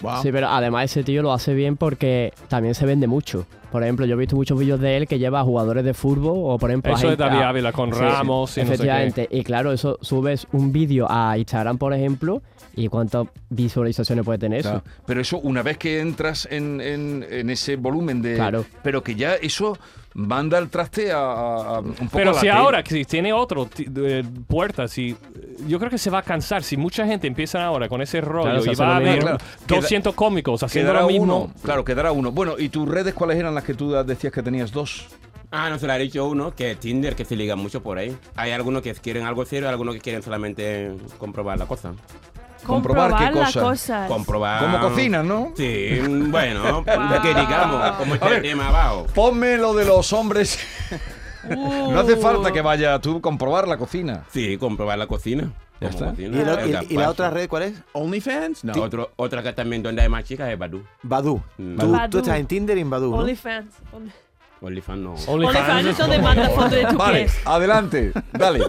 Wow. 0.02 0.22
Sí, 0.22 0.30
pero 0.32 0.48
además 0.48 0.84
ese 0.86 1.02
tío 1.04 1.22
lo 1.22 1.32
hace 1.32 1.54
bien 1.54 1.76
porque 1.76 2.32
también 2.48 2.74
se 2.74 2.84
vende 2.86 3.06
mucho. 3.06 3.46
Por 3.70 3.82
ejemplo, 3.82 4.04
yo 4.04 4.16
he 4.16 4.18
visto 4.18 4.36
muchos 4.36 4.58
vídeos 4.58 4.78
de 4.80 4.98
él 4.98 5.08
que 5.08 5.18
lleva 5.18 5.40
a 5.40 5.44
jugadores 5.44 5.82
de 5.84 5.94
fútbol 5.94 6.34
o, 6.44 6.58
por 6.58 6.70
ejemplo, 6.70 6.92
a 6.92 6.96
Eso 6.96 7.06
es 7.06 7.10
gente- 7.12 7.24
David 7.24 7.38
a- 7.40 7.48
Ávila 7.48 7.72
con 7.72 7.94
Sí, 7.94 8.00
Ramos 8.00 8.56
y 8.58 8.60
no 8.60 8.66
sé 8.66 8.68
qué. 8.70 8.74
Efectivamente. 8.74 9.28
Y 9.30 9.42
claro, 9.44 9.72
eso 9.72 9.98
subes 10.02 10.46
un 10.52 10.72
vídeo 10.72 11.06
a 11.08 11.38
Instagram, 11.38 11.78
por 11.78 11.94
ejemplo, 11.94 12.42
y 12.76 12.88
cuántas 12.88 13.28
visualizaciones 13.48 14.24
puede 14.24 14.38
tener 14.38 14.60
eso. 14.60 14.82
Pero 15.06 15.20
eso, 15.22 15.38
una 15.38 15.62
vez 15.62 15.78
que 15.78 16.00
entras 16.00 16.46
en, 16.50 16.80
en- 16.82 17.24
en 17.30 17.48
ese 17.48 17.76
volumen 17.76 18.20
de. 18.20 18.34
Claro. 18.34 18.64
Pero 18.82 19.02
que 19.02 19.14
ya 19.14 19.34
eso 19.36 19.78
manda 20.14 20.58
el 20.58 20.68
traste 20.68 21.10
a, 21.12 21.18
a- 21.18 21.76
a 21.76 21.80
un 21.80 21.92
poco 21.94 22.08
Pero 22.12 22.30
a 22.30 22.34
la 22.34 22.40
si 22.40 22.46
tele. 22.46 22.58
ahora, 22.58 22.82
que 22.82 22.94
si 22.94 23.04
tiene 23.04 23.32
otro 23.32 23.68
puertas, 24.46 24.96
y 24.98 25.16
yo 25.68 25.78
creo 25.78 25.90
que 25.90 25.98
se 25.98 26.10
va 26.10 26.18
a 26.18 26.22
cansar. 26.22 26.62
Si 26.62 26.76
mucha 26.76 27.06
gente 27.06 27.26
empieza 27.26 27.64
ahora 27.64 27.88
con 27.88 28.02
ese 28.02 28.20
rollo 28.20 28.60
Claro, 28.62 28.72
y 28.72 28.74
va 28.74 28.86
a 28.92 28.96
haber. 28.96 29.18
Claro, 29.20 29.38
queda- 29.66 29.76
200 29.80 30.14
cómicos 30.14 30.62
haciendo 30.62 30.90
Quedará 30.92 31.06
lo 31.06 31.10
mismo. 31.12 31.24
uno. 31.44 31.54
Claro, 31.62 31.84
quedará 31.84 32.12
uno. 32.12 32.30
Bueno, 32.32 32.54
¿y 32.58 32.68
tus 32.68 32.88
redes 32.88 33.14
cuáles 33.14 33.38
eran 33.38 33.54
las 33.54 33.64
que 33.64 33.74
tú 33.74 33.90
decías 33.92 34.32
que 34.32 34.42
tenías 34.42 34.72
dos? 34.72 35.06
Ah, 35.50 35.68
no 35.68 35.78
se 35.78 35.86
lo 35.86 35.92
ha 35.92 35.98
dicho 35.98 36.26
uno, 36.26 36.54
que 36.54 36.76
Tinder, 36.76 37.14
que 37.14 37.26
se 37.26 37.36
liga 37.36 37.56
mucho 37.56 37.82
por 37.82 37.98
ahí. 37.98 38.16
Hay 38.36 38.52
algunos 38.52 38.80
que 38.80 38.94
quieren 38.94 39.24
algo 39.26 39.44
serio, 39.44 39.68
algunos 39.68 39.94
que 39.94 40.00
quieren 40.00 40.22
solamente 40.22 40.92
comprobar 41.18 41.58
la 41.58 41.66
cosa. 41.66 41.92
Comprobar 42.62 43.16
qué 43.16 43.38
las 43.38 43.54
cosas. 43.56 44.08
Comprobar. 44.08 44.60
Como 44.62 44.80
cocinas, 44.80 45.24
¿no? 45.24 45.52
Sí, 45.56 46.00
bueno, 46.28 46.84
que 47.22 47.28
digamos, 47.34 47.92
como 47.96 48.14
está 48.14 48.28
el 48.36 48.42
tema 48.42 48.68
abajo. 48.68 49.06
Ponme 49.14 49.56
lo 49.58 49.74
de 49.74 49.84
los 49.84 50.12
hombres. 50.12 50.58
no 51.48 51.98
hace 52.00 52.16
falta 52.16 52.50
Uh. 52.50 52.52
que 52.52 52.60
vaya 52.62 52.98
tú 53.00 53.16
a 53.18 53.20
comprobar 53.20 53.66
la 53.68 53.76
cocina. 53.76 54.24
Sí, 54.30 54.56
comprobar 54.58 54.98
la 54.98 55.06
cocina. 55.06 55.50
Ya 55.80 55.88
está. 55.88 56.10
cocina, 56.10 56.38
¿Y, 56.88 56.94
la 56.96 57.10
otra 57.10 57.30
red 57.30 57.48
cuál 57.48 57.64
es? 57.64 57.74
¿OnlyFans? 57.92 58.62
No. 58.64 58.72
Otro, 58.80 59.10
otra 59.16 59.42
que 59.42 59.52
también 59.52 59.82
donde 59.82 60.02
hay 60.02 60.08
más 60.08 60.22
chicas 60.22 60.48
es 60.48 60.56
Badu. 60.58 60.84
Badu. 61.02 61.42
Mm. 61.58 61.76
Tú, 61.76 61.90
Badoo. 61.92 62.10
tú 62.10 62.18
estás 62.18 62.38
en 62.38 62.46
Tinder 62.46 62.78
y 62.78 62.82
en 62.82 62.90
Badu. 62.90 63.12
OnlyFans. 63.12 63.74
Only- 63.92 64.12
OnlyFans 64.60 65.00
no. 65.00 65.14
OnlyFans 65.26 65.86
es 65.86 65.98
donde 65.98 66.20
manda 66.20 66.48
fotos 66.50 66.70
de 66.70 66.84
tu 66.84 66.96
Vale, 66.96 67.22
pies. 67.22 67.36
adelante, 67.44 68.12
dale. 68.32 68.62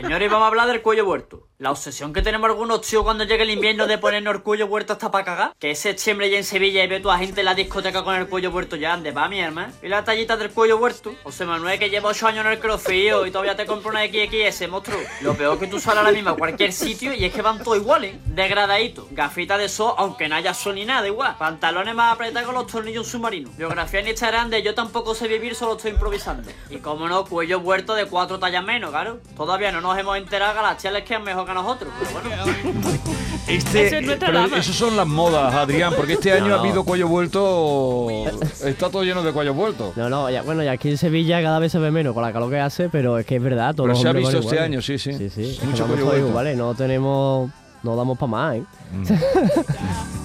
Señores, 0.00 0.30
vamos 0.30 0.44
a 0.44 0.48
hablar 0.48 0.66
del 0.68 0.80
cuello 0.80 1.06
huerto. 1.06 1.46
La 1.60 1.70
obsesión 1.70 2.14
que 2.14 2.22
tenemos 2.22 2.48
algunos 2.48 2.80
tíos 2.80 3.02
cuando 3.02 3.24
llega 3.24 3.42
el 3.42 3.50
invierno 3.50 3.86
de 3.86 3.98
ponernos 3.98 4.34
el 4.34 4.42
cuello 4.42 4.64
huerto 4.64 4.94
hasta 4.94 5.10
para 5.10 5.26
cagar. 5.26 5.52
Que 5.58 5.72
es 5.72 5.78
septiembre 5.78 6.30
ya 6.30 6.38
en 6.38 6.44
Sevilla 6.44 6.82
y 6.82 6.86
ve 6.86 7.00
toda 7.00 7.18
gente 7.18 7.42
en 7.42 7.44
la 7.44 7.54
discoteca 7.54 8.02
con 8.02 8.14
el 8.14 8.28
cuello 8.28 8.50
huerto 8.50 8.76
ya. 8.76 8.92
¿Dónde 8.92 9.12
va, 9.12 9.28
mi 9.28 9.40
hermano? 9.40 9.70
¿Y 9.82 9.88
la 9.88 10.02
tallita 10.02 10.38
del 10.38 10.52
cuello 10.52 10.78
huerto? 10.78 11.14
José 11.22 11.44
Manuel, 11.44 11.78
que 11.78 11.90
lleva 11.90 12.08
8 12.08 12.28
años 12.28 12.46
en 12.46 12.52
el 12.52 12.60
crofío 12.60 13.26
y 13.26 13.30
todavía 13.30 13.56
te 13.56 13.66
compra 13.66 13.90
una 13.90 14.06
XXS, 14.06 14.70
monstruo. 14.70 14.98
Lo 15.20 15.34
peor 15.34 15.58
que 15.58 15.66
tú 15.66 15.78
sales 15.78 15.98
ahora 15.98 16.12
mismo 16.12 16.30
a 16.30 16.36
cualquier 16.38 16.72
sitio 16.72 17.12
y 17.12 17.26
es 17.26 17.34
que 17.34 17.42
van 17.42 17.62
todos 17.62 17.76
iguales. 17.76 18.14
Degradaditos. 18.24 19.08
Gafitas 19.10 19.58
de 19.58 19.68
sol, 19.68 19.92
aunque 19.98 20.30
no 20.30 20.36
haya 20.36 20.54
sol 20.54 20.76
ni 20.76 20.86
nada, 20.86 21.06
igual. 21.06 21.36
Pantalones 21.36 21.94
más 21.94 22.14
apretados 22.14 22.46
con 22.46 22.54
los 22.54 22.68
tornillos 22.68 23.06
submarinos. 23.06 23.54
Biografía 23.58 24.00
en 24.00 24.08
Instagram 24.08 24.48
de 24.48 24.62
yo 24.62 24.74
tampoco 24.74 25.14
sé 25.14 25.28
vivir, 25.28 25.54
solo 25.54 25.76
estoy 25.76 25.90
improvisando. 25.90 26.50
Y 26.70 26.78
como 26.78 27.06
no, 27.06 27.26
cuello 27.26 27.58
huerto 27.58 27.94
de 27.94 28.06
cuatro 28.06 28.38
tallas 28.38 28.64
menos, 28.64 28.92
claro. 28.92 29.20
Todavía 29.36 29.70
no 29.72 29.82
nos 29.82 29.98
hemos 29.98 30.16
enterado 30.16 30.54
que 30.54 30.62
las 30.62 30.82
chelas 30.82 31.02
quedan 31.02 31.22
mejor 31.22 31.49
que 31.50 31.62
nosotros, 31.62 31.92
pero 31.98 32.10
bueno. 32.22 32.52
Este, 33.48 33.86
Ese 33.86 33.98
es 33.98 34.06
nuestra 34.06 34.28
pero 34.28 34.40
dama. 34.42 34.58
esos 34.58 34.76
son 34.76 34.96
las 34.96 35.06
modas, 35.08 35.52
Adrián, 35.52 35.92
porque 35.96 36.12
este 36.12 36.32
año 36.32 36.48
No. 36.48 36.54
ha 36.56 36.60
habido 36.60 36.84
cuello 36.84 37.08
vuelto. 37.08 38.06
Está 38.64 38.90
todo 38.90 39.02
lleno 39.02 39.22
de 39.24 39.32
cuello 39.32 39.54
vuelto. 39.54 39.92
No, 39.96 40.08
no, 40.08 40.30
ya, 40.30 40.42
bueno, 40.42 40.62
y 40.62 40.68
aquí 40.68 40.90
en 40.90 40.98
Sevilla 40.98 41.42
cada 41.42 41.58
vez 41.58 41.72
se 41.72 41.78
ve 41.80 41.90
menos 41.90 42.14
con 42.14 42.22
la 42.22 42.32
calor 42.32 42.48
que 42.50 42.60
hace, 42.60 42.88
pero 42.88 43.18
es 43.18 43.26
que 43.26 43.36
es 43.36 43.42
verdad. 43.42 43.74
Todos 43.74 43.86
Pero 43.86 43.92
los 43.94 44.00
se 44.02 44.06
ha 44.06 44.10
hombres 44.10 44.22
visto 44.28 44.36
van 44.38 44.44
este 44.44 44.54
iguales. 44.56 44.72
año, 44.72 44.82
sí, 44.82 44.98
sí. 44.98 45.12
Sí, 45.14 45.30
sí. 45.30 45.50
es 45.52 45.58
que 45.58 45.66
Mucho 45.66 45.82
vamos 45.82 45.96
cuello 45.96 45.96
todos 45.96 46.12
vuelto. 46.12 46.28
iguales, 46.28 46.56
no 46.56 46.74
tenemos. 46.74 47.50
No 47.82 47.96
damos 47.96 48.18
para 48.18 48.30
más, 48.30 48.56
¿eh? 48.56 48.62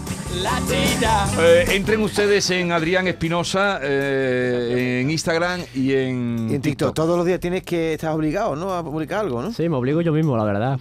Eh, 1.39 1.65
entren 1.69 2.01
ustedes 2.01 2.49
en 2.49 2.71
Adrián 2.71 3.07
Espinosa, 3.07 3.79
eh, 3.81 5.01
en 5.01 5.11
Instagram 5.11 5.61
y 5.73 5.93
en, 5.93 6.47
Y 6.49 6.55
en 6.55 6.61
TikTok. 6.61 6.93
Todos 6.93 7.17
los 7.17 7.25
días 7.25 7.39
tienes 7.39 7.63
que 7.63 7.93
estar 7.93 8.11
obligado, 8.11 8.55
¿no? 8.55 8.73
A 8.73 8.83
publicar 8.83 9.19
algo, 9.19 9.41
¿no? 9.41 9.51
Sí, 9.53 9.69
me 9.69 9.75
obligo 9.77 10.01
yo 10.01 10.11
mismo, 10.11 10.35
la 10.35 10.43
verdad. 10.43 10.79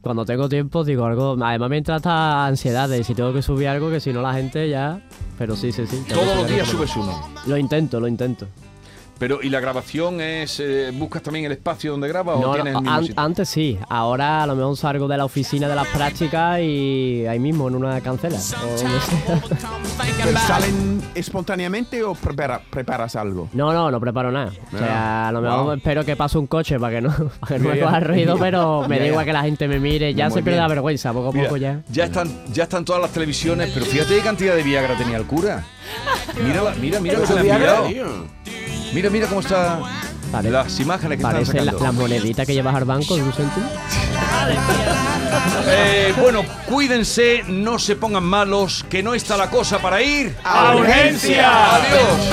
Cuando 0.00 0.24
tengo 0.24 0.48
tiempo 0.48 0.84
digo 0.84 1.04
algo. 1.04 1.36
Además 1.40 1.70
me 1.70 1.78
entra 1.78 1.96
esta 1.96 2.46
ansiedad 2.46 2.88
de 2.88 3.04
si 3.04 3.14
tengo 3.14 3.32
que 3.32 3.42
subir 3.42 3.68
algo, 3.68 3.90
que 3.90 4.00
si 4.00 4.12
no 4.12 4.22
la 4.22 4.34
gente 4.34 4.68
ya. 4.68 5.00
Pero 5.38 5.54
sí, 5.54 5.70
sí, 5.70 5.86
sí. 5.86 6.04
Todos 6.08 6.36
los 6.36 6.48
días 6.48 6.66
subes 6.66 6.94
uno. 6.96 7.20
Lo 7.46 7.56
intento, 7.56 8.00
lo 8.00 8.08
intento. 8.08 8.46
Pero, 9.18 9.40
¿y 9.42 9.48
la 9.50 9.58
grabación 9.60 10.20
es. 10.20 10.60
eh, 10.60 10.90
¿Buscas 10.94 11.22
también 11.22 11.44
el 11.46 11.52
espacio 11.52 11.90
donde 11.92 12.06
grabas 12.08 12.36
o 12.36 12.40
No, 12.40 12.52
tienes 12.54 12.72
no, 12.74 12.78
el 12.78 12.84
mismo 12.84 12.96
an- 12.98 13.04
sitio? 13.06 13.20
antes 13.22 13.48
sí, 13.48 13.78
ahora 13.88 14.42
a 14.44 14.46
lo 14.46 14.54
mejor 14.54 14.76
salgo 14.76 15.08
de 15.08 15.16
la 15.16 15.24
oficina 15.24 15.66
de 15.68 15.74
las 15.74 15.86
prácticas 15.88 16.60
y 16.60 17.24
ahí 17.28 17.38
mismo 17.40 17.66
en 17.68 17.74
una 17.74 18.00
cancela. 18.00 18.36
o 18.36 18.40
sea. 18.40 18.88
¿Pero 20.24 20.38
¿Salen 20.38 21.02
espontáneamente 21.14 22.02
o 22.04 22.14
prepara- 22.14 22.60
preparas 22.70 23.16
algo? 23.16 23.48
No, 23.52 23.72
no, 23.72 23.90
no 23.90 24.00
preparo 24.00 24.30
nada. 24.30 24.52
O 24.72 24.78
sea, 24.78 25.28
a 25.28 25.32
lo 25.32 25.40
mejor 25.40 25.64
Wow. 25.64 25.72
espero 25.72 26.04
que 26.04 26.14
pase 26.16 26.38
un 26.38 26.46
coche 26.46 26.78
para 26.78 26.94
que 26.96 27.00
no, 27.02 27.10
para 27.40 27.56
que 27.56 27.62
no 27.62 27.70
me 27.70 27.80
coja 27.80 28.00
ruido, 28.00 28.36
pero 28.38 28.84
me 28.88 28.98
da 29.00 29.06
igual 29.06 29.24
que 29.24 29.32
la 29.32 29.42
gente 29.42 29.66
me 29.68 29.80
mire. 29.80 30.14
Ya 30.14 30.28
Muy 30.28 30.38
se 30.38 30.42
pierde 30.42 30.60
la 30.60 30.68
vergüenza, 30.68 31.12
poco 31.12 31.28
a 31.30 31.32
Mira, 31.32 31.44
poco 31.48 31.56
ya. 31.56 31.82
ya 31.90 32.04
están, 32.04 32.28
ya 32.52 32.64
están 32.64 32.84
todas 32.84 33.02
las 33.02 33.10
televisiones, 33.12 33.70
pero 33.74 33.84
fíjate 33.86 34.14
qué 34.16 34.20
cantidad 34.20 34.54
de 34.54 34.62
Viagra 34.62 34.96
tenía 34.96 35.16
el 35.16 35.24
cura. 35.26 35.64
Mira, 36.44 36.62
la- 36.62 36.74
mira, 36.74 37.00
mira 37.00 37.18
lo 37.18 37.24
que 37.26 37.32
le 37.34 37.40
han 37.40 37.46
Viagra? 37.46 37.86
enviado. 37.86 38.37
Mira, 38.92 39.10
mira 39.10 39.26
cómo 39.26 39.40
está 39.40 39.78
Pare- 40.32 40.50
las 40.50 40.78
imágenes 40.80 41.18
que 41.18 41.22
Parece 41.22 41.42
están 41.52 41.66
la, 41.66 41.72
sacando. 41.72 41.84
la 41.84 41.92
monedita 42.08 42.44
que 42.44 42.52
llevas 42.54 42.74
al 42.74 42.84
banco 42.84 43.16
de 43.16 43.22
un 43.22 43.32
céntimo. 43.32 43.66
Eh, 45.70 46.14
bueno, 46.20 46.42
cuídense, 46.66 47.42
no 47.48 47.78
se 47.78 47.96
pongan 47.96 48.24
malos, 48.24 48.84
que 48.90 49.02
no 49.02 49.14
está 49.14 49.36
la 49.36 49.50
cosa 49.50 49.78
para 49.78 50.00
ir 50.02 50.34
¡A 50.44 50.74
urgencia! 50.76 51.74
Adiós. 51.76 52.28